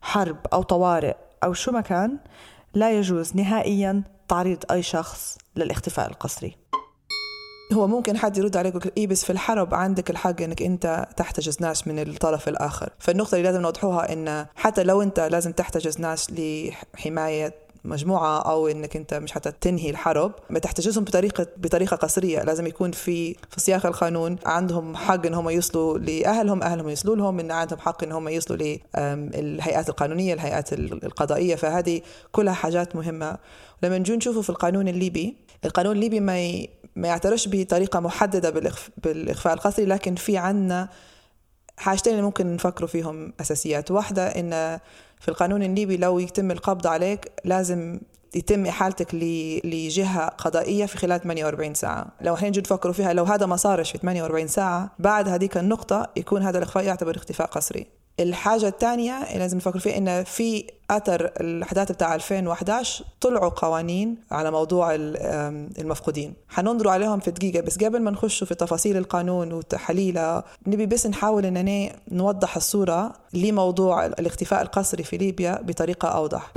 حرب 0.03 0.37
أو 0.53 0.63
طوارئ 0.63 1.15
أو 1.45 1.53
شو 1.53 1.73
ما 1.73 1.81
كان 1.81 2.19
لا 2.75 2.91
يجوز 2.99 3.37
نهائيا 3.37 4.03
تعريض 4.29 4.65
أي 4.71 4.83
شخص 4.83 5.39
للاختفاء 5.57 6.09
القسري. 6.09 6.57
هو 7.73 7.87
ممكن 7.87 8.17
حد 8.17 8.39
يرد 8.39 8.57
عليك 8.57 8.75
ويقول 8.75 8.93
إيه 8.97 9.07
بس 9.07 9.25
في 9.25 9.31
الحرب 9.31 9.75
عندك 9.75 10.11
الحق 10.11 10.43
إنك 10.43 10.63
أنت 10.63 11.07
تحتجز 11.17 11.57
ناس 11.61 11.89
من 11.89 11.99
الطرف 11.99 12.49
الآخر. 12.49 12.91
فالنقطة 12.99 13.35
اللي 13.35 13.49
لازم 13.49 13.63
نوضحوها 13.63 14.13
إن 14.13 14.47
حتى 14.55 14.83
لو 14.83 15.03
أنت 15.03 15.21
لازم 15.21 15.53
تحتجز 15.53 16.01
ناس 16.01 16.31
لحماية 16.33 17.55
مجموعة 17.85 18.39
أو 18.39 18.69
إنك 18.69 18.97
أنت 18.97 19.15
مش 19.15 19.33
حتى 19.33 19.53
تنهي 19.61 19.91
الحرب 19.91 20.33
ما 20.51 20.59
تحتجزهم 20.59 21.05
بطريقة 21.05 21.47
بطريقة 21.57 21.97
قسرية 21.97 22.43
لازم 22.43 22.67
يكون 22.67 22.93
في 22.93 23.35
في 23.35 23.61
سياق 23.61 23.87
القانون 23.87 24.37
عندهم 24.47 24.97
حق 24.97 25.27
إن 25.27 25.35
هم 25.35 25.49
يصلوا 25.49 25.99
لأهلهم 25.99 26.63
أهلهم 26.63 26.89
يصلوا 26.89 27.17
لهم 27.17 27.41
إن 27.41 27.51
عندهم 27.51 27.79
حق 27.79 28.05
إن 28.05 28.13
هم 28.13 28.29
يصلوا 28.29 28.59
للهيئات 28.59 29.89
القانونية 29.89 30.35
الهيئات 30.35 30.73
القضائية. 30.73 31.55
فهذه 31.55 32.01
كلها 32.33 32.55
حاجات 32.55 32.97
مهمة. 32.97 33.39
لما 33.83 33.99
نجي 33.99 34.17
نشوفه 34.17 34.41
في 34.41 34.51
القانون 34.51 34.89
الليبي 34.89 35.37
القانون 35.65 35.97
الليبي 35.97 36.21
ما. 36.21 36.67
ما 36.97 37.09
يعترفش 37.09 37.49
بطريقة 37.53 38.01
محددة 38.01 38.51
بالإخف... 38.51 38.91
بالإخفاء 39.05 39.55
القسري 39.55 39.87
لكن 39.87 40.15
في 40.15 40.39
عنا 40.39 40.89
حاجتين 41.77 42.13
اللي 42.13 42.23
ممكن 42.25 42.55
نفكروا 42.55 42.89
فيهم 42.89 43.33
أساسيات. 43.41 43.91
واحدة 43.91 44.27
إن 44.27 44.79
في 45.21 45.29
القانون 45.29 45.63
الليبي 45.63 45.97
لو 45.97 46.19
يتم 46.19 46.51
القبض 46.51 46.87
عليك 46.87 47.33
لازم 47.45 48.01
يتم 48.35 48.67
إحالتك 48.67 49.15
لجهة 49.65 50.29
قضائية 50.29 50.87
في 50.87 50.99
خلال 50.99 51.21
48 51.21 51.75
ساعة. 51.75 52.07
لو 52.21 52.35
الحين 52.35 52.49
نجي 52.49 52.61
نفكروا 52.61 52.95
فيها 52.95 53.13
لو 53.13 53.25
هذا 53.25 53.47
ما 53.47 53.57
صارش 53.57 53.91
في 53.91 53.99
48 53.99 54.47
ساعة 54.47 54.91
بعد 54.99 55.29
هذيك 55.29 55.57
النقطة 55.57 56.11
يكون 56.17 56.43
هذا 56.43 56.59
الإخفاء 56.59 56.85
يعتبر 56.85 57.17
اختفاء 57.17 57.47
قسري. 57.47 57.96
الحاجة 58.21 58.69
الثانية 58.69 59.37
لازم 59.39 59.57
نفكر 59.57 59.79
فيها 59.79 59.99
إن 59.99 60.25
في 60.25 60.65
أثر 60.91 61.25
الأحداث 61.41 61.93
بتاع 61.93 62.15
2011 62.15 63.05
طلعوا 63.21 63.49
قوانين 63.49 64.17
على 64.31 64.51
موضوع 64.51 64.95
المفقودين. 64.95 66.35
حننظروا 66.49 66.93
عليهم 66.93 67.21
في 67.21 67.31
دقيقة 67.31 67.61
بس 67.61 67.79
قبل 67.79 68.01
ما 68.03 68.11
نخش 68.11 68.45
في 68.45 68.55
تفاصيل 68.55 68.97
القانون 68.97 69.53
وتحليله 69.53 70.43
نبي 70.67 70.87
بس 70.87 71.07
نحاول 71.07 71.47
إننا 71.47 71.93
نوضح 72.13 72.57
الصورة 72.57 73.13
لموضوع 73.35 74.07
الاختفاء 74.07 74.63
القسري 74.63 75.03
في 75.05 75.17
ليبيا 75.17 75.63
بطريقة 75.63 76.09
أوضح. 76.09 76.53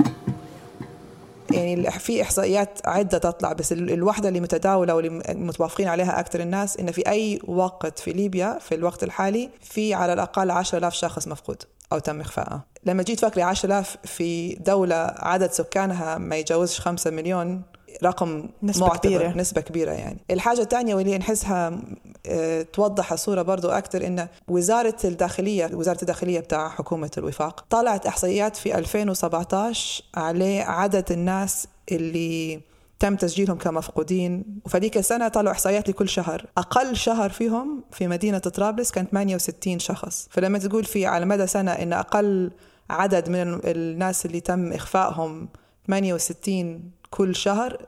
يعني 1.50 1.90
في 1.90 2.22
إحصائيات 2.22 2.78
عدة 2.84 3.18
تطلع 3.18 3.52
بس 3.52 3.72
الوحدة 3.72 4.28
اللي 4.28 4.40
متداولة 4.40 4.94
واللي 4.94 5.22
متوافقين 5.34 5.88
عليها 5.88 6.20
أكثر 6.20 6.40
الناس 6.40 6.76
إن 6.76 6.92
في 6.92 7.08
أي 7.08 7.40
وقت 7.48 7.98
في 7.98 8.12
ليبيا 8.12 8.58
في 8.60 8.74
الوقت 8.74 9.02
الحالي 9.02 9.50
في 9.60 9.94
على 9.94 10.12
الأقل 10.12 10.50
10000 10.50 10.94
شخص 10.94 11.28
مفقود 11.28 11.62
أو 11.92 11.98
تم 11.98 12.20
اخفائه 12.20 12.64
لما 12.84 13.02
جيت 13.02 13.20
فكري 13.20 13.42
10000 13.42 13.96
في 14.04 14.54
دولة 14.54 15.14
عدد 15.16 15.50
سكانها 15.50 16.18
ما 16.18 16.36
يتجاوزش 16.36 16.80
5 16.80 17.10
مليون 17.10 17.62
رقم 18.04 18.48
نسبة 18.62 18.86
معتبر 18.86 19.16
كبيرة. 19.16 19.32
نسبة 19.36 19.60
كبيرة 19.60 19.92
يعني. 19.92 20.18
الحاجة 20.30 20.60
الثانية 20.60 20.94
واللي 20.94 21.18
نحسها 21.18 21.80
آه، 22.26 22.62
توضح 22.62 23.12
الصورة 23.12 23.42
برضو 23.42 23.68
أكثر 23.68 24.06
إن 24.06 24.28
وزارة 24.48 24.96
الداخلية 25.04 25.70
وزارة 25.74 25.98
الداخلية 26.02 26.40
بتاع 26.40 26.68
حكومة 26.68 27.10
الوفاق 27.18 27.64
طلعت 27.70 28.06
إحصائيات 28.06 28.56
في 28.56 28.78
2017 28.78 30.04
على 30.14 30.60
عدد 30.60 31.12
الناس 31.12 31.66
اللي 31.92 32.60
تم 32.98 33.16
تسجيلهم 33.16 33.58
كمفقودين. 33.58 34.60
وفديك 34.64 34.96
السنة 34.96 35.28
طلعوا 35.28 35.52
إحصائيات 35.54 35.88
لكل 35.88 36.08
شهر. 36.08 36.46
أقل 36.58 36.96
شهر 36.96 37.30
فيهم 37.30 37.84
في 37.92 38.08
مدينة 38.08 38.38
طرابلس 38.38 38.90
كان 38.90 39.06
68 39.06 39.78
شخص. 39.78 40.28
فلما 40.30 40.58
تقول 40.58 40.84
في 40.84 41.06
على 41.06 41.26
مدى 41.26 41.46
سنة 41.46 41.72
إن 41.72 41.92
أقل 41.92 42.50
عدد 42.90 43.28
من 43.28 43.60
الناس 43.64 44.26
اللي 44.26 44.40
تم 44.40 44.72
إخفائهم 44.72 45.48
68 45.86 46.90
كل 47.10 47.34
شهر 47.34 47.86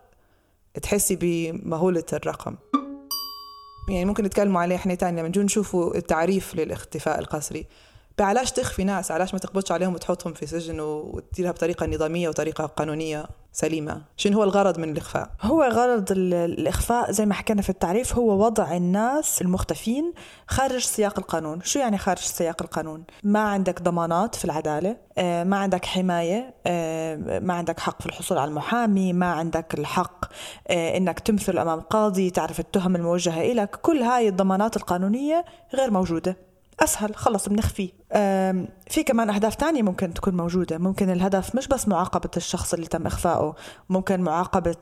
تحسي 0.83 1.17
بمهولة 1.21 2.05
الرقم. 2.13 2.57
يعني 3.89 4.05
ممكن 4.05 4.25
نتكلموا 4.25 4.61
عليه 4.61 4.77
إحنا 4.77 4.95
تاني 4.95 5.21
لما 5.21 5.29
نجوا 5.29 5.45
نشوفوا 5.45 5.97
التعريف 5.97 6.55
للاختفاء 6.55 7.19
القسري 7.19 7.67
بعلاش 8.19 8.53
تخفي 8.53 8.85
ناس؟ 8.85 9.11
علاش 9.11 9.35
ما 9.35 9.41
تقبضش 9.41 9.73
عليهم 9.73 9.95
وتحطهم 9.95 10.33
في 10.33 10.47
سجن 10.47 10.81
وتديرها 10.81 11.51
بطريقة 11.51 11.87
نظامية 11.87 12.29
وطريقة 12.29 12.67
قانونية 12.67 13.27
سليمة؟ 13.53 14.03
شنو 14.17 14.37
هو 14.39 14.45
الغرض 14.45 14.79
من 14.79 14.89
الإخفاء؟ 14.93 15.31
هو 15.43 15.63
غرض 15.65 16.13
ال- 16.13 16.35
الإخفاء 16.35 17.11
زي 17.13 17.27
ما 17.27 17.35
حكينا 17.35 17.63
في 17.63 17.71
التعريف 17.71 18.15
هو 18.17 18.45
وضع 18.45 18.77
الناس 18.77 19.43
المختفين 19.43 20.13
خارج 20.49 20.79
سياق 20.81 21.19
القانون. 21.19 21.61
شو 21.65 21.79
يعني 21.79 21.99
خارج 21.99 22.19
سياق 22.19 22.63
القانون؟ 22.63 23.05
ما 23.25 23.41
عندك 23.41 23.83
ضمانات 23.83 24.35
في 24.35 24.45
العدالة 24.45 24.97
آه، 25.19 25.45
ما 25.45 25.57
عندك 25.57 25.85
حماية 25.85 26.55
آه، 26.67 27.39
ما 27.39 27.55
عندك 27.55 27.81
حق 27.81 28.01
في 28.03 28.07
الحصول 28.07 28.39
على 28.39 28.49
المحامي 28.49 29.13
ما 29.13 29.27
عندك 29.33 29.75
الحق 29.75 30.25
آه، 30.69 30.97
إنك 30.97 31.21
تمثل 31.21 31.59
أمام 31.59 31.81
قاضي 31.81 32.31
تعرف 32.31 32.61
التهم 32.61 32.97
الموجهة 32.97 33.41
إليك 33.41 33.71
كل 33.77 34.03
هاي 34.03 34.29
الضمانات 34.29 34.77
القانونية 34.77 35.45
غير 35.75 35.91
موجودة. 35.91 36.37
أسهل 36.83 37.17
خلص 37.17 37.49
بنخفيه 37.49 37.91
في 38.91 39.03
كمان 39.07 39.31
أهداف 39.31 39.55
تانية 39.55 39.83
ممكن 39.83 40.15
تكون 40.15 40.37
موجودة. 40.37 40.79
ممكن 40.79 41.11
الهدف 41.11 41.55
مش 41.55 41.69
بس 41.69 41.89
معاقبة 41.89 42.31
الشخص 42.37 42.75
اللي 42.75 42.87
تم 42.87 43.07
إخفائه 43.07 43.55
ممكن 43.89 44.21
معاقبة 44.21 44.77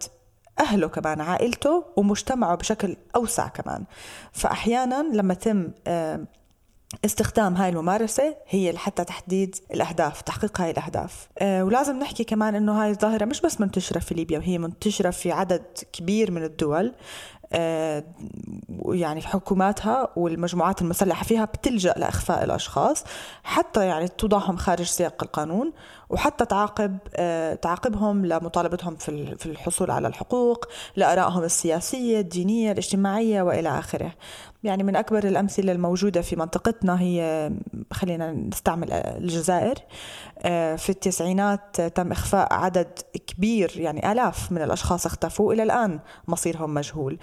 أهله 0.61 0.89
كمان 0.89 1.21
عائلته 1.21 1.85
ومجتمعه 1.97 2.55
بشكل 2.55 2.97
أوسع 3.17 3.49
كمان. 3.49 3.85
فأحيانا 4.33 5.03
لما 5.13 5.35
تم 5.35 5.71
استخدام 7.05 7.57
هاي 7.57 7.69
الممارسة 7.69 8.37
هي 8.49 8.79
حتى 8.79 9.05
تحديد 9.05 9.57
الأهداف 9.75 10.21
تحقيق 10.21 10.61
هاي 10.61 10.71
الأهداف. 10.71 11.29
أه 11.39 11.65
ولازم 11.65 11.99
نحكي 11.99 12.25
كمان 12.25 12.55
أنه 12.55 12.83
هاي 12.83 12.91
الظاهرة 12.91 13.25
مش 13.25 13.41
بس 13.41 13.61
منتشرة 13.61 13.99
في 13.99 14.15
ليبيا 14.15 14.39
وهي 14.39 14.59
منتشرة 14.59 15.11
في 15.11 15.33
عدد 15.33 15.63
كبير 15.93 16.31
من 16.31 16.45
الدول. 16.45 16.95
يعني 18.89 19.23
حكوماتها 19.23 20.09
والمجموعات 20.17 20.83
المسلحة 20.83 21.25
فيها 21.25 21.45
بتلجأ 21.45 21.95
لإخفاء 21.97 22.45
الأشخاص 22.45 23.05
حتى 23.45 23.87
يعني 23.87 24.09
توضعهم 24.09 24.57
خارج 24.57 24.87
سياق 24.87 25.23
القانون. 25.23 25.73
وحتى 26.11 26.45
تعاقب 26.45 26.99
أه 27.17 27.55
تعاقبهم 27.55 28.27
لمطالبتهم 28.27 28.97
في 28.97 29.09
ال- 29.09 29.39
في 29.39 29.47
الحصول 29.47 29.91
على 29.91 30.09
الحقوق 30.09 30.65
لآرائهم 30.97 31.45
السياسية 31.45 32.21
الدينية 32.21 32.73
الاجتماعية 32.73 33.43
وإلى 33.43 33.79
آخره. 33.79 34.13
يعني 34.63 34.83
من 34.83 34.97
أكبر 34.97 35.25
الأمثلة 35.25 35.73
الموجودة 35.73 36.21
في 36.21 36.37
منطقتنا 36.37 37.01
هي 37.01 37.51
خلينا 37.93 38.33
نستعمل 38.33 38.93
الجزائر. 38.93 39.75
آه، 40.39 40.77
في 40.77 40.91
التسعينات 40.91 41.81
تم 41.81 42.13
إخفاء 42.13 42.53
عدد 42.53 42.89
كبير 43.27 43.73
يعني 43.77 44.13
آلاف 44.13 44.53
من 44.53 44.63
الأشخاص 44.63 45.07
اختفوا 45.07 45.53
إلى 45.53 45.63
الآن 45.63 46.01
مصيرهم 46.29 46.75
مجهول. 46.75 47.19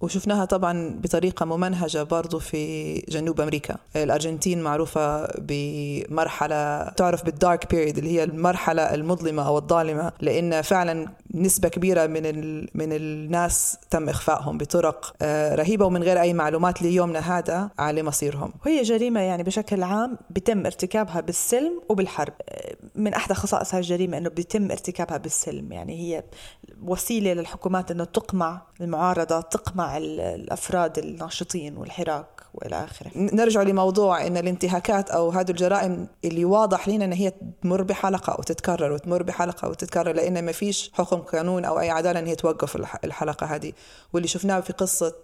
وشفناها 0.00 0.44
طبعا 0.44 1.00
بطريقة 1.02 1.46
ممنهجة 1.46 2.02
برضو 2.02 2.38
في 2.38 2.94
جنوب 2.98 3.40
أمريكا. 3.40 3.76
الأرجنتين 3.96 4.62
معروفة 4.62 5.26
بمرحلة 5.38 6.88
تعرف 6.88 7.24
بالدارك 7.24 7.70
بيريد 7.70 7.98
اللي 7.98 8.10
هي 8.10 8.24
المرحلة 8.24 8.94
المظلمة 8.94 9.46
أو 9.46 9.58
الظالمة 9.58 10.12
لأن 10.20 10.62
فعلا 10.62 11.08
نسبة 11.34 11.68
كبيرة 11.68 12.06
من 12.06 12.26
ال... 12.26 12.68
من 12.74 12.92
الناس 12.92 13.78
تم 13.90 14.08
إخفائهم 14.08 14.58
بطرق 14.58 15.14
آه، 15.22 15.54
رهيبة 15.54 15.86
ومن 15.86 16.02
غير 16.02 16.20
أي 16.20 16.32
معلومات 16.32 16.82
ليومنا 16.82 17.38
هذا 17.38 17.70
على 17.78 18.02
مصيرهم. 18.02 18.52
وهي 18.66 18.82
جريمة 18.82 19.20
يعني 19.20 19.42
بشكل 19.42 19.82
عام 19.82 20.18
بيتم 20.30 20.66
ارتكابها 20.66 21.20
بالسلم 21.20 21.80
وبالحرب. 21.88 22.32
من 23.00 23.14
أحدى 23.14 23.34
خصائص 23.34 23.74
هاي 23.74 23.80
الجريمة 23.80 24.18
أنه 24.18 24.28
بيتم 24.30 24.70
ارتكابها 24.70 25.16
بالسلم. 25.16 25.72
يعني 25.72 25.98
هي 26.00 26.24
وسيلة 26.82 27.32
للحكومات 27.32 27.90
أنه 27.90 28.04
تقمع 28.04 28.62
المعارضة 28.80 29.40
تقمع 29.40 29.96
ال- 29.96 30.20
الأفراد 30.20 30.98
الناشطين 30.98 31.76
والحراك 31.76 32.26
وإلى 32.54 32.84
آخره. 32.84 33.10
نرجع 33.16 33.62
لموضوع 33.62 34.26
إن 34.26 34.36
الانتهاكات 34.36 35.10
أو 35.10 35.30
هذه 35.30 35.50
الجرائم 35.50 36.08
اللي 36.24 36.44
واضح 36.44 36.88
لنا 36.88 37.04
إن 37.04 37.12
هي 37.12 37.32
تمر 37.62 37.82
بحلقة 37.82 38.36
وتتكرر 38.38 38.92
وتمر 38.92 39.22
بحلقة 39.22 39.68
وتتكرر 39.68 40.12
لأن 40.12 40.44
ما 40.44 40.52
فيش 40.52 40.90
حكم 40.94 41.16
قانون 41.16 41.64
أو 41.64 41.80
أي 41.80 41.90
عدالة 41.90 42.20
إن 42.20 42.26
هي 42.26 42.34
توقف 42.34 42.76
الح- 42.76 42.98
الحلقة 43.04 43.46
هذه. 43.46 43.72
واللي 44.12 44.28
شفناه 44.28 44.60
في 44.60 44.72
قصة 44.72 45.14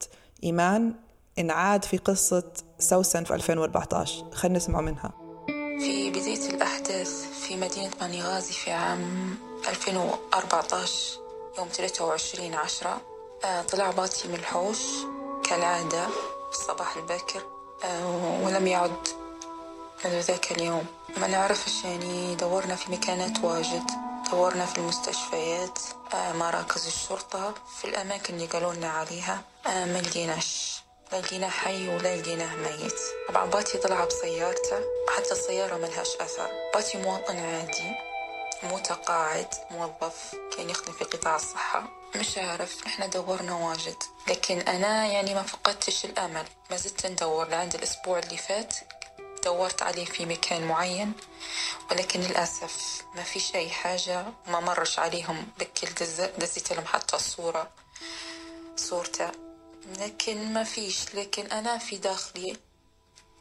إيمان 0.45 0.95
انعاد 1.39 1.85
في 1.85 1.97
قصة 1.97 2.53
سوسن 2.79 3.25
في 3.25 3.35
2014 3.35 4.25
خلينا 4.33 4.57
نسمع 4.57 4.81
منها. 4.81 5.13
في 5.81 6.11
بداية 6.11 6.51
الأحداث 6.55 7.25
في 7.57 7.63
مدينة 7.63 7.91
بنغازي 8.01 8.53
في 8.53 8.73
عام 8.73 9.39
2014 9.69 11.21
يوم 11.59 11.69
23 11.69 12.55
عشرة. 12.55 13.01
آه، 13.45 13.63
طلع 13.63 13.91
باطي 13.91 14.29
من 14.29 14.35
الحوش 14.35 14.79
كالعادة 15.45 16.07
في 16.07 16.59
الصباح 16.59 16.97
الباكر. 16.97 17.43
آه، 17.85 18.41
ولم 18.45 18.67
يعد 18.67 19.09
منذ 20.05 20.21
ذاك 20.21 20.53
اليوم. 20.53 20.87
ما 21.17 21.27
نعرفش 21.27 21.85
يعني 21.85 22.35
دورنا 22.35 22.77
في 22.77 22.93
مكانات 22.93 23.45
واجد 23.45 23.91
دورنا 24.31 24.67
في 24.67 24.79
المستشفيات 24.79 25.79
آه، 26.15 26.33
مراكز 26.33 26.87
الشرطة 26.87 27.55
في 27.79 27.85
الأماكن 27.85 28.35
اللي 28.35 28.47
قالوا 28.47 28.75
لنا 28.75 28.89
عليها 28.89 29.43
ما 29.67 30.01
لقيناش. 30.01 30.83
لا 31.13 31.21
لقيناه 31.21 31.49
حي 31.49 31.89
ولا 31.89 32.17
لقيناه 32.17 32.57
ميت. 32.57 33.01
طبعا 33.29 33.47
باتي 33.47 33.79
طلع 33.79 34.05
بسيارته 34.05 34.81
حتى 35.17 35.33
السيارة 35.33 35.77
ملهاش 35.77 36.17
أثر. 36.21 36.51
باتي 36.75 36.99
مواطن 36.99 37.37
عادي 37.39 37.93
متقاعد 38.63 39.55
موظف 39.71 40.35
كان 40.57 40.71
يخدم 40.71 40.93
في 40.93 41.05
قطاع 41.05 41.37
الصحة. 41.37 41.89
مش 42.17 42.39
عارف 42.39 42.87
إحنا 42.87 43.07
دورنا 43.07 43.55
واجد. 43.55 43.97
لكن 44.29 44.61
أنا 44.61 45.07
يعني 45.07 45.35
ما 45.35 45.43
فقدتش 45.43 46.05
الأمل. 46.05 46.45
ما 46.71 46.77
زلت 46.77 47.07
ندور. 47.07 47.49
لعند 47.49 47.75
الأسبوع 47.75 48.19
اللي 48.19 48.37
فات 48.37 48.75
دورت 49.45 49.83
عليه 49.83 50.05
في 50.05 50.27
مكان 50.27 50.63
معين 50.63 51.13
ولكن 51.91 52.21
للأسف 52.21 53.03
ما 53.15 53.23
فيش 53.23 53.55
أي 53.55 53.71
حاجة. 53.71 54.25
ما 54.47 54.61
مرش 54.61 54.99
عليهم 54.99 55.47
بكل 55.59 55.89
دزيت 56.39 56.73
لهم 56.73 56.87
حتى 56.87 57.17
الصورة 57.17 57.71
صورته. 58.77 59.46
لكن 60.01 60.53
ما 60.53 60.63
فيش 60.65 61.15
لكن 61.15 61.47
أنا 61.47 61.79
في 61.79 61.97
داخلي 61.97 62.57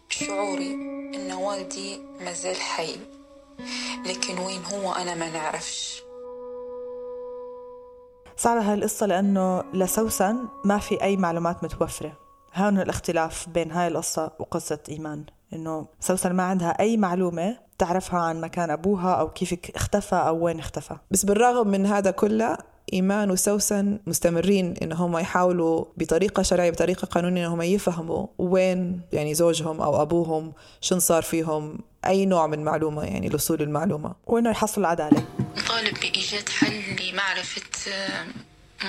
شعوري 0.10 0.74
إن 1.16 1.32
والدي 1.32 1.98
مازال 2.20 2.56
حي. 2.56 2.96
لكن 4.06 4.40
وين 4.40 4.66
هو 4.66 4.94
أنا 4.94 5.16
ما 5.16 5.30
نعرفش. 5.30 6.02
صعبة 8.38 8.62
هاي 8.62 8.74
القصة 8.74 9.06
لأنه 9.06 9.64
لسوسن 9.74 10.48
ما 10.66 10.78
في 10.78 11.04
أي 11.04 11.18
معلومات 11.18 11.64
متوفرة. 11.64 12.18
هون 12.56 12.80
الاختلاف 12.80 13.50
بين 13.50 13.72
هاي 13.72 13.88
القصة 13.88 14.32
وقصة 14.40 14.80
إيمان 14.90 15.26
إنه 15.54 15.88
سوسن 16.00 16.34
ما 16.34 16.44
عندها 16.44 16.80
أي 16.80 16.98
معلومة 16.98 17.58
تعرفها 17.78 18.20
عن 18.20 18.42
مكان 18.42 18.70
أبوها 18.70 19.14
أو 19.14 19.30
كيف 19.30 19.56
اختفى 19.76 20.16
أو 20.16 20.46
وين 20.46 20.60
اختفى. 20.60 20.98
بس 21.12 21.26
بالرغم 21.26 21.68
من 21.68 21.86
هذا 21.86 22.12
كله 22.12 22.58
إيمان 22.94 23.32
وسوسن 23.32 24.00
مستمرين 24.08 24.74
إن 24.82 24.92
هم 24.92 25.18
يحاولوا 25.18 25.86
بطريقة 25.98 26.44
شرعية 26.44 26.70
بطريقة 26.70 27.06
قانونية 27.06 27.46
إن 27.48 27.52
هم 27.52 27.62
يفهموا 27.62 28.28
وين 28.38 29.02
يعني 29.14 29.34
زوجهم 29.34 29.82
أو 29.82 30.02
أبوهم 30.02 30.54
شن 30.82 31.00
صار 31.00 31.24
فيهم 31.24 31.80
أي 32.06 32.26
نوع 32.26 32.48
من 32.48 32.64
معلومة 32.64 33.04
يعني 33.04 33.28
الوصول 33.28 33.60
للمعلومة 33.60 34.16
وإنه 34.28 34.50
يحصلوا 34.50 34.88
العدالة 34.88 35.24
نطالب 35.58 36.00
بإيجاد 36.00 36.50
حل 36.50 36.82
لمعرفة 37.02 37.92
آه، 37.92 38.26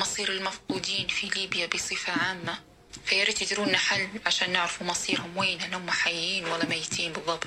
مصير 0.01 0.33
المفقودين 0.33 1.07
في 1.09 1.27
ليبيا 1.41 1.67
بصفة 1.75 2.13
عامة. 2.13 2.59
فيا 3.05 3.25
ريت 3.25 3.43
يديروا 3.43 3.67
لنا 3.67 3.79
حل 3.79 4.07
عشان 4.27 4.53
نعرفوا 4.53 4.87
مصيرهم 4.87 5.37
وين 5.37 5.61
هل 5.61 5.75
هم 5.75 5.91
حيين 5.91 6.45
ولا 6.45 6.69
ميتين 6.69 7.13
بالضبط. 7.13 7.47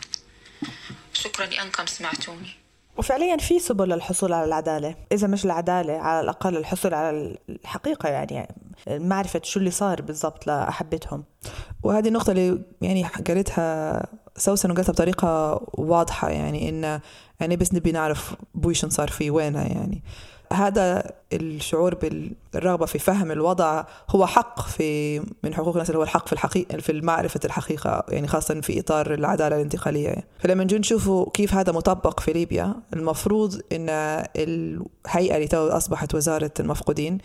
شكرا 1.14 1.46
لأنكم 1.46 1.86
سمعتوني. 1.86 2.50
وفعليا 3.00 3.38
في 3.38 3.60
سبل 3.60 3.90
للحصول 3.90 4.34
على 4.34 4.46
العدالة 4.46 4.96
إذا 5.12 5.28
مش 5.28 5.46
العدالة 5.46 5.94
على 5.94 6.22
الأقل 6.22 6.58
الحصول 6.58 6.94
على 6.94 7.38
الحقيقة 7.50 8.10
يعني 8.10 8.56
معرفة 8.90 9.42
شو 9.44 9.60
اللي 9.60 9.72
صار 9.72 10.02
بالضبط 10.02 10.48
لأحبتهم. 10.48 11.24
وهذه 11.84 12.08
النقطة 12.08 12.32
اللي 12.32 12.62
يعني 12.82 13.04
قالتها 13.28 14.06
سوسن 14.36 14.72
وقالتها 14.72 14.94
بطريقة 14.94 15.62
واضحة 15.74 16.30
يعني 16.30 16.70
إن 16.70 17.00
يعني 17.40 17.56
بس 17.56 17.74
نبي 17.74 17.92
نعرف 17.92 18.36
بوي 18.56 18.74
شن 18.74 18.90
صار 18.90 19.08
فيه 19.08 19.32
وينها 19.32 19.64
يعني. 19.64 20.04
هذا 20.54 21.12
الشعور 21.34 21.96
بالرغبة 21.96 22.86
في 22.86 23.00
فهم 23.00 23.32
الوضع 23.32 23.84
هو 24.10 24.26
حق 24.26 24.62
في 24.62 25.20
من 25.44 25.54
حقوق 25.54 25.74
الناس 25.74 25.90
اللي 25.90 26.00
هو 26.00 26.04
الحق 26.04 26.28
في 26.28 26.34
الحقيقة 26.34 26.78
في 26.78 27.02
معرفة 27.02 27.40
الحقيقة 27.46 28.04
يعني 28.10 28.28
خاصة 28.28 28.62
في 28.62 28.80
إطار 28.80 29.14
العدالة 29.14 29.56
الانتقالية. 29.56 30.16
فلما 30.40 30.64
نجي 30.64 30.78
نشوفوا 30.78 31.30
كيف 31.34 31.54
هذا 31.54 31.72
مطبق 31.72 32.20
في 32.20 32.34
ليبيا 32.34 32.76
المفروض 32.94 33.62
أن 33.72 33.90
الهيئة 34.36 35.36
اللي 35.36 35.48
تو 35.48 35.68
أصبحت 35.68 36.16
وزارة 36.16 36.52
المفقودين 36.60 37.18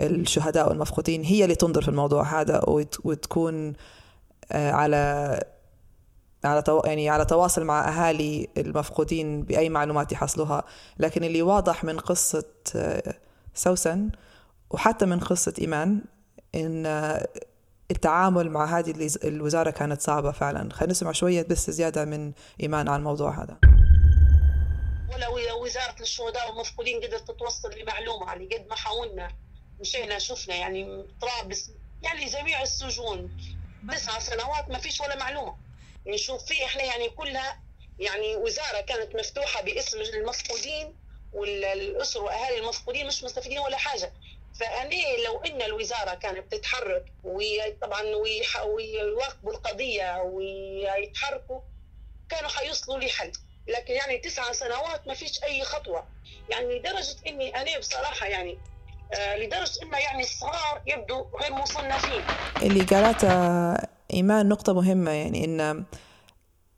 الشهداء 0.00 0.68
والمفقودين 0.68 1.22
هي 1.22 1.44
اللي 1.44 1.54
تنظر 1.54 1.82
في 1.82 1.88
الموضوع 1.88 2.40
هذا 2.40 2.62
وتكون 3.04 3.72
آه، 4.52 4.72
على 4.72 5.40
على 6.44 6.62
تو... 6.62 6.82
يعني 6.84 7.08
على 7.08 7.24
تواصل 7.24 7.64
مع 7.64 7.88
أهالي 7.88 8.48
المفقودين 8.56 9.42
بأي 9.42 9.68
معلومات 9.68 10.12
يحصلوها. 10.12 10.64
لكن 10.98 11.24
اللي 11.24 11.42
واضح 11.42 11.84
من 11.84 11.98
قصة 11.98 12.44
آه، 12.76 13.14
سوسن 13.54 14.10
وحتى 14.70 15.06
من 15.06 15.20
قصة 15.20 15.54
إيمان 15.60 16.00
إن 16.54 16.86
آه، 16.86 17.28
التعامل 17.90 18.50
مع 18.50 18.78
هذه 18.78 19.10
الوزارة 19.24 19.70
كانت 19.70 20.00
صعبة 20.00 20.32
فعلا. 20.32 20.72
خلينا 20.72 20.90
نسمع 20.90 21.12
شوية 21.12 21.42
بس 21.42 21.70
زيادة 21.70 22.04
من 22.04 22.32
إيمان 22.60 22.88
عن 22.88 22.98
الموضوع 22.98 23.42
هذا. 23.42 23.56
ولا 25.14 25.28
وزارة 25.54 26.00
الشهداء 26.00 26.50
والمفقودين 26.50 27.00
قدرت 27.00 27.30
تتوصل 27.30 27.70
لمعلومة 27.78 28.30
على 28.30 28.46
قد 28.46 28.66
ما 28.68 28.74
حاولنا 28.76 29.32
مشينا 29.80 30.18
شفنا 30.18 30.54
يعني 30.54 31.04
طرابلس 31.20 31.70
يعني 32.02 32.24
جميع 32.24 32.62
السجون 32.62 33.36
تسع 33.90 34.18
سنوات 34.18 34.68
ما 34.68 34.78
فيش 34.78 35.00
ولا 35.00 35.16
معلومة. 35.18 35.56
نشوف 36.06 36.44
فيه 36.44 36.64
إحنا 36.64 36.82
يعني 36.82 37.08
كلها 37.08 37.60
يعني 37.98 38.36
وزارة 38.36 38.80
كانت 38.80 39.16
مفتوحة 39.16 39.62
باسم 39.62 40.00
المفقودين 40.00 40.96
والأسر 41.32 42.22
وأهالي 42.22 42.58
المفقودين 42.58 43.06
مش 43.06 43.24
مستفيدين 43.24 43.58
ولا 43.58 43.76
حاجة. 43.76 44.12
فأنا 44.60 45.16
لو 45.26 45.40
إن 45.40 45.62
الوزارة 45.62 46.14
كانت 46.14 46.54
تتحرك 46.54 47.04
وطبعا 47.24 48.02
ويواكبوا 48.64 49.52
القضية 49.52 50.22
ويتحركوا 50.22 51.60
كانوا 52.28 52.50
حيوصلوا 52.50 52.98
لحل 52.98 53.32
لكن 53.68 53.94
يعني 53.94 54.18
تسعة 54.18 54.52
سنوات 54.52 55.06
ما 55.06 55.14
فيش 55.14 55.44
أي 55.44 55.64
خطوة. 55.64 56.06
يعني 56.50 56.78
لدرجة 56.78 57.16
إني 57.26 57.56
أنا 57.56 57.78
بصراحة 57.78 58.26
يعني 58.26 58.58
آه 59.14 59.36
لدرجة 59.36 59.82
إنه 59.82 59.98
يعني 59.98 60.22
الصغار 60.22 60.82
يبدو 60.86 61.26
غير 61.40 61.52
مصنفين. 61.52 62.24
اللي 62.62 62.84
قالته 62.84 63.90
إيمان 64.12 64.48
نقطة 64.48 64.72
مهمة 64.72 65.10
يعني 65.10 65.44
إن 65.44 65.84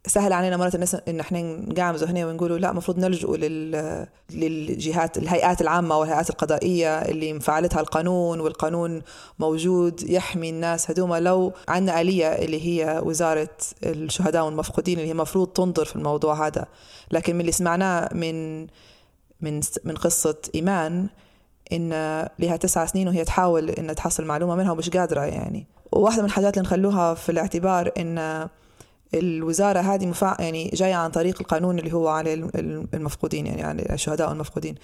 سهل 0.07 0.33
علينا 0.33 0.57
مرات 0.57 0.75
الناس 0.75 0.95
إن 0.95 1.21
إحنا 1.21 1.43
نقعمزوا 1.43 2.09
هنا 2.09 2.27
ونقولوا 2.27 2.59
لا 2.59 2.71
المفروض 2.71 2.99
نلجؤ 2.99 3.37
لل... 3.37 4.07
للجهات 4.31 5.19
الهيئات 5.19 5.61
العامة 5.61 5.99
والهيئات 5.99 6.31
القضائية 6.31 6.99
اللي 6.99 7.33
مفعلتها 7.33 7.81
القانون 7.81 8.41
والقانون 8.41 9.03
موجود 9.39 10.11
يحمي 10.11 10.51
الناس. 10.51 10.91
هدوما 10.91 11.21
لو 11.21 11.53
عندنا 11.69 12.01
آلية 12.01 12.27
اللي 12.27 12.67
هي 12.67 13.01
وزارة 13.05 13.49
الشهداء 13.85 14.45
والمفقودين 14.45 14.99
اللي 14.99 15.09
هي 15.09 15.13
المفروض 15.13 15.49
تنظر 15.49 15.85
في 15.85 15.97
الموضوع 15.97 16.47
هذا. 16.47 16.67
لكن 17.11 17.35
من 17.35 17.41
اللي 17.41 17.53
سمعناه 17.53 18.09
من 18.15 18.61
من 19.41 19.61
من 19.85 19.95
قصة 19.95 20.37
إيمان 20.55 21.09
إن 21.73 21.91
لها 22.39 22.57
تسع 22.57 22.87
سنين 22.87 23.09
وهي 23.09 23.25
تحاول 23.25 23.71
إن 23.71 23.95
تحصل 23.95 24.25
معلومة 24.25 24.55
منها 24.55 24.73
ومش 24.73 24.91
قادرة 24.91 25.21
يعني. 25.21 25.67
وواحدة 25.93 26.23
من 26.23 26.29
الحاجات 26.29 26.59
اللي 26.59 26.69
نخلوها 26.69 27.15
في 27.15 27.33
الاعتبار 27.33 27.93
إن 27.99 28.49
الوزارة 29.15 29.81
هذه 29.81 30.07
مفع 30.07 30.37
يعني 30.41 30.71
جاية 30.75 30.95
عن 30.95 31.11
طريق 31.11 31.37
القانون 31.41 31.79
اللي 31.79 31.93
هو 31.93 32.09
على 32.09 32.35
المفقودين 32.95 33.47
يعني 33.47 33.63
على 33.63 33.83
الشهداء 33.91 34.29
والمفقودين. 34.29 34.75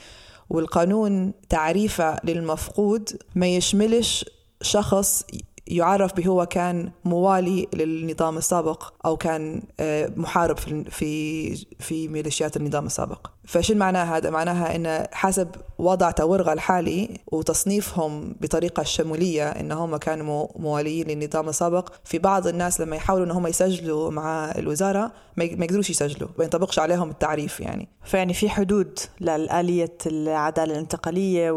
والقانون 0.51 1.33
تعريفه 1.49 2.17
للمفقود 2.25 3.19
ما 3.35 3.47
يشملش 3.47 4.25
شخص 4.63 5.25
يعرف 5.67 6.15
به 6.15 6.27
هو 6.27 6.47
كان 6.47 6.91
موالي 7.05 7.69
للنظام 7.75 8.39
السابق 8.39 8.93
أو 9.05 9.17
كان 9.17 9.63
آه، 9.81 10.13
محارب 10.17 10.59
في 10.91 11.55
في 11.79 12.09
ميليشيات 12.09 12.57
النظام 12.57 12.87
السابق. 12.87 13.27
فشو 13.49 13.75
معناها 13.75 14.17
هذا؟ 14.17 14.31
معناها 14.31 14.77
إن 14.77 15.07
حسب 15.13 15.49
وضع 15.79 16.11
تورغا 16.11 16.53
الحالي 16.53 17.09
وتصنيفهم 17.33 18.37
بطريقة 18.41 18.83
شمولية 18.83 19.49
ان 19.49 19.73
هم 19.73 19.97
كانوا 19.97 20.47
مواليين 20.57 21.09
للنظام 21.09 21.49
السابق 21.49 21.89
في 22.05 22.19
بعض 22.19 22.47
الناس 22.47 22.81
لما 22.81 22.97
يحاولوا 22.97 23.27
ان 23.27 23.31
هم 23.31 23.47
يسجلوا 23.47 24.11
مع 24.11 24.53
الوزارة 24.59 25.13
ما 25.37 25.45
يقدروش 25.45 25.91
يسجلوا 25.91 26.29
ما 26.39 26.45
ينطبقش 26.45 26.79
عليهم 26.79 27.11
التعريف 27.11 27.61
يعني. 27.61 27.89
فيعني 28.05 28.35
في 28.35 28.51
حدود 28.51 28.99
لآلية 29.21 29.97
العدالة 30.07 30.73
الانتقالية 30.73 31.51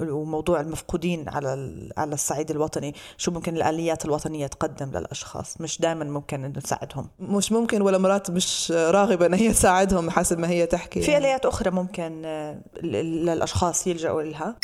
وموضوع 0.00 0.60
المفقودين 0.60 1.28
على 1.28 1.48
على 1.96 2.14
الصعيد 2.14 2.50
الوطني. 2.50 2.94
شو 3.16 3.30
ممكن 3.30 3.56
الآليات 3.56 4.04
الوطنية 4.04 4.46
تقدم 4.46 4.90
للأشخاص؟ 4.98 5.60
مش 5.60 5.80
دائما 5.80 6.04
ممكن 6.04 6.44
إنه 6.44 6.60
تساعدهم 6.60 7.08
مش 7.20 7.52
ممكن 7.52 7.82
ولا 7.82 7.98
مرات 7.98 8.30
مش 8.30 8.72
راغبة 8.72 9.26
إن 9.26 9.34
هي 9.34 9.52
تساعدهم 9.52 10.10
حسب 10.10 10.38
ما 10.38 10.48
هي 10.48 10.66
تحكي 10.66 11.00
في 11.00 11.19
آليات 11.20 11.46
أخرى 11.46 11.70
ممكن 11.70 12.22
آه، 12.24 12.58
للأشخاص 12.82 13.86
يلجأوا 13.86 14.22
لها 14.22 14.56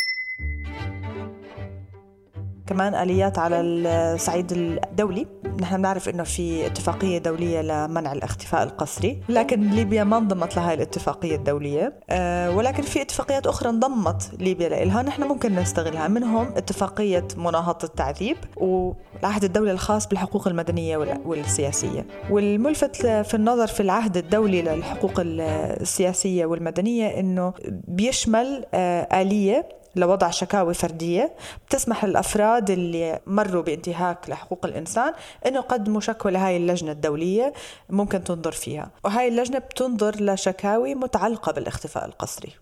كمان 2.67 2.95
آليات 2.95 3.39
على 3.39 3.61
الصعيد 3.61 4.51
الدولي. 4.51 5.27
نحن 5.61 5.77
بنعرف 5.77 6.09
إنه 6.09 6.23
في 6.23 6.65
اتفاقية 6.65 7.17
دولية 7.17 7.61
لمنع 7.61 8.13
الاختفاء 8.13 8.63
القسري 8.63 9.21
لكن 9.29 9.69
ليبيا 9.69 10.03
ما 10.03 10.17
انضمت 10.17 10.55
لهي 10.55 10.73
الاتفاقية 10.73 11.35
الدولية. 11.35 11.99
أه 12.09 12.51
ولكن 12.55 12.83
في 12.83 13.01
اتفاقيات 13.01 13.47
أخرى 13.47 13.69
انضمت 13.69 14.31
ليبيا 14.39 14.69
لها 14.69 15.01
نحن 15.01 15.23
ممكن 15.23 15.55
نستغلها. 15.55 16.07
منهم 16.07 16.47
اتفاقية 16.57 17.27
مناهضة 17.37 17.83
التعذيب 17.83 18.37
والعهد 18.57 19.43
الدولي 19.43 19.71
الخاص 19.71 20.07
بالحقوق 20.07 20.47
المدنية 20.47 20.97
والسياسية. 21.25 22.05
والملفت 22.29 22.95
في 23.05 23.33
النظر 23.33 23.67
في 23.67 23.79
العهد 23.79 24.17
الدولي 24.17 24.61
للحقوق 24.61 25.13
السياسية 25.17 26.45
والمدنية 26.45 27.19
إنه 27.19 27.53
بيشمل 27.87 28.65
آه، 28.73 29.21
آلية 29.21 29.69
لوضع 29.97 30.29
شكاوي 30.29 30.73
فردية 30.73 31.35
بتسمح 31.67 32.05
للأفراد 32.05 32.69
اللي 32.69 33.19
مروا 33.27 33.63
بانتهاك 33.63 34.29
لحقوق 34.29 34.65
الإنسان 34.65 35.13
أنه 35.45 35.57
يقدموا 35.57 36.01
شكوى 36.01 36.31
لهاي 36.31 36.57
اللجنة 36.57 36.91
الدولية 36.91 37.53
ممكن 37.89 38.23
تنظر 38.23 38.51
فيها. 38.51 38.91
وهاي 39.03 39.27
اللجنة 39.27 39.59
بتنظر 39.59 40.15
لشكاوي 40.23 40.95
متعلقة 40.95 41.51
بالاختفاء 41.51 42.05
القسري. 42.05 42.53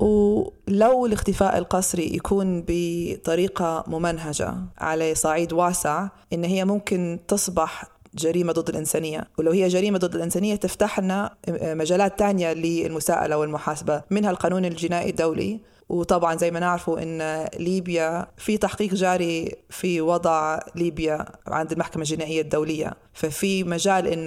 ولو 0.00 1.06
الاختفاء 1.06 1.58
القسري 1.58 2.16
يكون 2.16 2.64
بطريقة 2.68 3.84
ممنهجة 3.86 4.54
على 4.78 5.14
صعيد 5.14 5.52
واسع 5.52 6.08
إن 6.32 6.44
هي 6.44 6.64
ممكن 6.64 7.18
تصبح 7.28 7.84
جريمة 8.18 8.52
ضد 8.52 8.68
الإنسانية. 8.68 9.24
ولو 9.38 9.52
هي 9.52 9.68
جريمة 9.68 9.98
ضد 9.98 10.14
الإنسانية 10.14 10.56
تفتح 10.56 11.00
لنا 11.00 11.34
مجالات 11.62 12.18
تانية 12.18 12.52
للمساءلة 12.52 13.38
والمحاسبة 13.38 14.02
منها 14.10 14.30
القانون 14.30 14.64
الجنائي 14.64 15.10
الدولي 15.10 15.60
وطبعا 15.88 16.36
زي 16.36 16.50
ما 16.50 16.60
نعرفوا 16.60 17.02
إن 17.02 17.48
ليبيا 17.58 18.26
في 18.36 18.56
تحقيق 18.58 18.94
جاري 18.94 19.54
في 19.70 20.00
وضع 20.00 20.58
ليبيا 20.74 21.24
عند 21.46 21.72
المحكمة 21.72 22.02
الجنائية 22.02 22.40
الدولية. 22.40 22.92
ففي 23.12 23.64
مجال 23.64 24.06
إن 24.06 24.26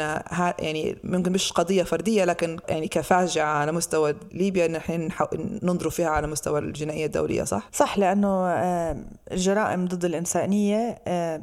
يعني 0.60 0.97
ممكن 1.04 1.32
مش 1.32 1.52
قضية 1.52 1.84
فردية 1.84 2.26
لكن 2.26 2.58
يعني 2.69 2.88
كفاجعة 2.88 3.54
على 3.54 3.71
مستوى 3.71 4.15
ليبيا 4.34 4.65
إن 4.65 4.76
إحنا 4.76 5.10
ننظر 5.63 5.89
فيها 5.89 6.10
على 6.10 6.28
مستوى 6.28 6.60
الجنائية 6.60 7.06
الدولية 7.06 7.43
صح؟ 7.43 7.69
صح 7.74 7.97
لأنه 7.97 8.47
الجرائم 9.32 9.86
ضد 9.88 10.06
الإنسانية 10.06 11.02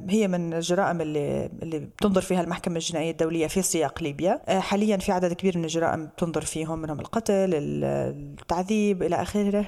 هي 0.08 0.28
من 0.28 0.54
الجرائم 0.54 1.00
اللي 1.00 1.50
اللي 1.62 1.78
بتنظر 1.78 2.20
فيها 2.20 2.40
المحكمة 2.40 2.76
الجنائية 2.76 3.10
الدولية 3.10 3.46
في 3.46 3.62
سياق 3.62 4.02
ليبيا. 4.02 4.40
حاليا 4.60 4.96
في 4.96 5.12
عدد 5.12 5.32
كبير 5.32 5.58
من 5.58 5.64
الجرائم 5.64 6.06
بتنظر 6.06 6.40
فيهم 6.44 6.78
منهم 6.78 7.00
القتل 7.00 7.50
التعذيب 7.54 9.02
إلى 9.02 9.22
آخره. 9.22 9.64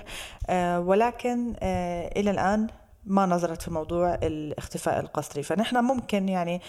ولكن 0.78 1.54
إلى 2.16 2.30
الآن 2.30 2.66
ما 3.04 3.26
نظرت 3.26 3.62
في 3.62 3.70
موضوع 3.70 4.14
الاختفاء 4.14 5.00
القسري 5.00 5.42
فنحن 5.42 5.76
ممكن 5.76 6.28
يعني 6.28 6.60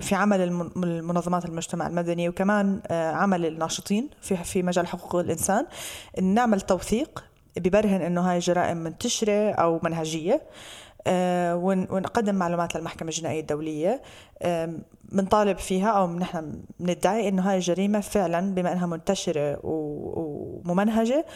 في 0.00 0.14
عمل 0.14 0.40
المنظمات 0.76 1.44
المجتمع 1.44 1.86
المدني 1.86 2.28
وكمان 2.28 2.80
عمل 2.90 3.46
الناشطين 3.46 4.10
في 4.20 4.36
في 4.36 4.62
مجال 4.62 4.86
حقوق 4.86 5.20
الإنسان 5.20 5.66
نعمل 6.22 6.60
توثيق 6.60 7.24
ببرهن 7.56 8.02
إنه 8.02 8.20
هاي 8.20 8.36
الجرائم 8.36 8.76
منتشرة 8.76 9.50
أو 9.52 9.80
منهجية 9.82 10.42
ونقدم 11.54 12.34
معلومات 12.34 12.76
للمحكمة 12.76 13.08
الجنائية 13.08 13.40
الدولية 13.40 14.02
بنطالب 15.12 15.58
فيها 15.58 15.88
أو 15.88 16.12
نحن 16.12 16.62
بندعي 16.80 17.28
إنه 17.28 17.50
هاي 17.50 17.56
الجريمة 17.56 18.00
فعلا 18.00 18.54
بما 18.54 18.72
إنها 18.72 18.86
منتشرة 18.86 19.58
وممنهجة 19.62 21.26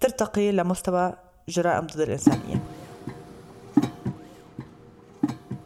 بترتقي 0.00 0.52
لمستوى 0.52 1.12
جرائم 1.48 1.86
ضد 1.86 2.00
الإنسانية. 2.00 2.62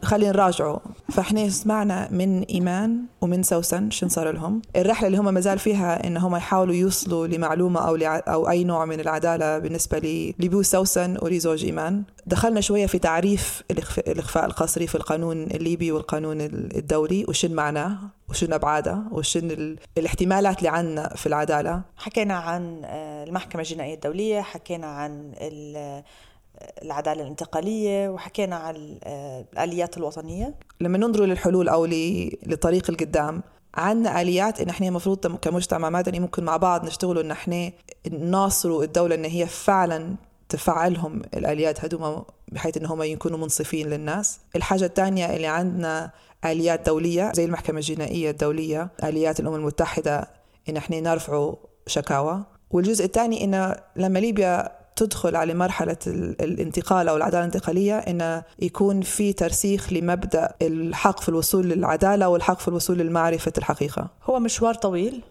خلينا 0.03 0.31
نراجعه. 0.31 0.81
فاحنا 1.11 1.49
سمعنا 1.49 2.11
من 2.11 2.41
إيمان 2.43 3.05
ومن 3.21 3.43
سوسن 3.43 3.91
شن 3.91 4.09
صار 4.09 4.31
لهم. 4.31 4.61
الرحلة 4.75 5.07
اللي 5.07 5.17
هم 5.17 5.33
مازال 5.33 5.59
فيها 5.59 6.07
إن 6.07 6.17
هم 6.17 6.35
يحاولوا 6.35 6.75
يوصلوا 6.75 7.27
لمعلومة 7.27 7.79
أو. 7.79 7.95
أو 8.05 8.49
أي 8.49 8.63
نوع 8.63 8.85
من 8.85 8.99
العدالة 8.99 9.59
بالنسبة 9.59 10.33
لبيو 10.39 10.61
سوسن 10.61 11.17
ولزوج 11.21 11.65
إيمان. 11.65 12.03
دخلنا 12.25 12.61
شوية 12.61 12.85
في 12.85 12.99
تعريف 12.99 13.63
الإخفاء 14.07 14.45
القسري 14.45 14.87
في 14.87 14.95
القانون 14.95 15.43
الليبي 15.43 15.91
والقانون 15.91 16.41
الدولي 16.41 17.25
وشن 17.27 17.53
معناه. 17.53 17.97
وشن 18.29 18.53
ابعاده 18.53 19.03
وشن 19.11 19.51
ال... 19.51 19.79
الاحتمالات 19.97 20.57
اللي 20.57 20.69
عندنا 20.69 21.09
في 21.15 21.25
العدالة. 21.25 21.81
حكينا 21.97 22.33
عن 22.33 22.81
المحكمة 23.27 23.61
الجنائية 23.61 23.93
الدولية 23.93 24.41
حكينا 24.41 24.87
عن 24.87 25.31
ال... 25.41 26.03
العدالة 26.81 27.21
الانتقالية 27.21 28.09
وحكينا 28.09 28.55
عن 28.55 28.75
الآليات 29.05 29.97
الوطنية. 29.97 30.55
لما 30.81 30.97
ننظر 30.97 31.25
للحلول 31.25 31.69
أو 31.69 31.85
لطريق 32.45 32.89
القدام 32.89 33.43
عندنا 33.75 34.21
آليات 34.21 34.61
إن 34.61 34.69
إحنا 34.69 34.87
المفروض 34.87 35.35
كمجتمع 35.35 35.89
مدني 35.89 36.19
ممكن 36.19 36.43
مع 36.43 36.57
بعض 36.57 36.85
نشتغلوا 36.85 37.23
إن 37.23 37.31
إحنا 37.31 37.71
نناصروا 38.07 38.83
الدولة 38.83 39.15
إن 39.15 39.25
هي 39.25 39.45
فعلا 39.45 40.15
تفعلهم 40.49 41.21
الآليات 41.33 41.85
هدوما 41.85 42.25
بحيث 42.51 42.77
إن 42.77 42.85
هم 42.85 43.03
يكونوا 43.03 43.37
منصفين 43.37 43.89
للناس. 43.89 44.39
الحاجة 44.55 44.85
الثانية 44.85 45.35
اللي 45.35 45.47
عندنا 45.47 46.11
آليات 46.45 46.85
دولية 46.85 47.31
زي 47.35 47.45
المحكمة 47.45 47.77
الجنائية 47.77 48.29
الدولية 48.29 48.89
آليات 49.03 49.39
الأمم 49.39 49.55
المتحدة 49.55 50.29
إن 50.69 50.77
إحنا 50.77 50.99
نرفعوا 50.99 51.55
شكاوى. 51.87 52.43
والجزء 52.71 53.05
الثاني 53.05 53.43
إن 53.43 53.75
لما 53.95 54.19
ليبيا 54.19 54.71
تدخل 54.95 55.35
على 55.35 55.53
مرحلة 55.53 55.97
الانتقال 56.07 57.07
أو 57.09 57.17
العدالة 57.17 57.39
الانتقالية 57.39 57.97
إنه 57.97 58.43
يكون 58.59 59.01
في 59.01 59.33
ترسيخ 59.33 59.93
لمبدأ 59.93 60.49
الحق 60.61 61.19
في 61.19 61.29
الوصول 61.29 61.69
للعدالة 61.69 62.29
والحق 62.29 62.59
في 62.59 62.67
الوصول 62.67 62.97
لمعرفة 62.97 63.53
الحقيقة. 63.57 64.09
هو 64.23 64.39
مشوار 64.39 64.73
طويل 64.73 65.23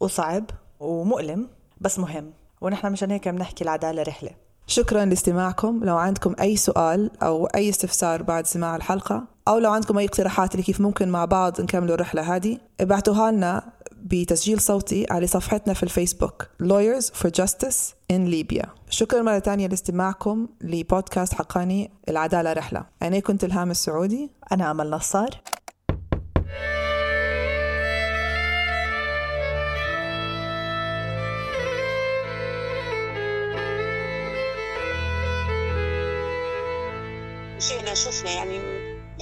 وصعب 0.00 0.44
ومؤلم 0.80 1.48
بس 1.80 1.98
مهم. 1.98 2.32
ونحن 2.60 2.92
مشان 2.92 3.10
هيك 3.10 3.28
بنحكي 3.28 3.64
العدالة 3.64 4.02
رحلة. 4.02 4.30
شكرا 4.66 5.04
لاستماعكم. 5.04 5.80
لو 5.84 5.96
عندكم 5.96 6.34
أي 6.40 6.56
سؤال 6.56 7.10
أو 7.22 7.46
أي 7.46 7.68
استفسار 7.68 8.22
بعد 8.22 8.46
سماع 8.46 8.76
الحلقة 8.76 9.24
أو 9.48 9.58
لو 9.58 9.70
عندكم 9.70 9.98
أي 9.98 10.04
اقتراحات 10.04 10.56
لكيف 10.56 10.80
ممكن 10.80 11.08
مع 11.08 11.24
بعض 11.24 11.60
نكملوا 11.60 11.94
الرحلة 11.94 12.36
هذه 12.36 12.58
ابعتوها 12.80 13.30
لنا 13.30 13.72
بتسجيل 14.02 14.60
صوتي 14.60 15.06
على 15.10 15.26
صفحتنا 15.26 15.74
في 15.74 15.82
الفيسبوك 15.82 16.48
Lawyers 16.62 17.04
for 17.04 17.30
Justice 17.42 17.94
in 18.12 18.30
Libya. 18.30 18.66
شكرا 18.90 19.22
مرة 19.22 19.38
تانية 19.38 19.66
لاستماعكم 19.66 20.48
لبودكاست 20.60 21.34
حقاني 21.34 21.90
العدالة 22.08 22.52
رحلة. 22.52 22.84
أنا 23.02 23.18
كنت 23.18 23.44
إلهام 23.44 23.70
السعودي. 23.70 24.30
أنا 24.52 24.70
أمل 24.70 24.90
نصار. 24.90 25.30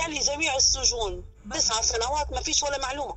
يعني 0.03 0.19
جميع 0.19 0.57
السجون 0.57 1.25
تسع 1.53 1.81
سنوات 1.81 2.33
ما 2.33 2.41
فيش 2.41 2.62
ولا 2.62 2.79
معلومة. 2.79 3.17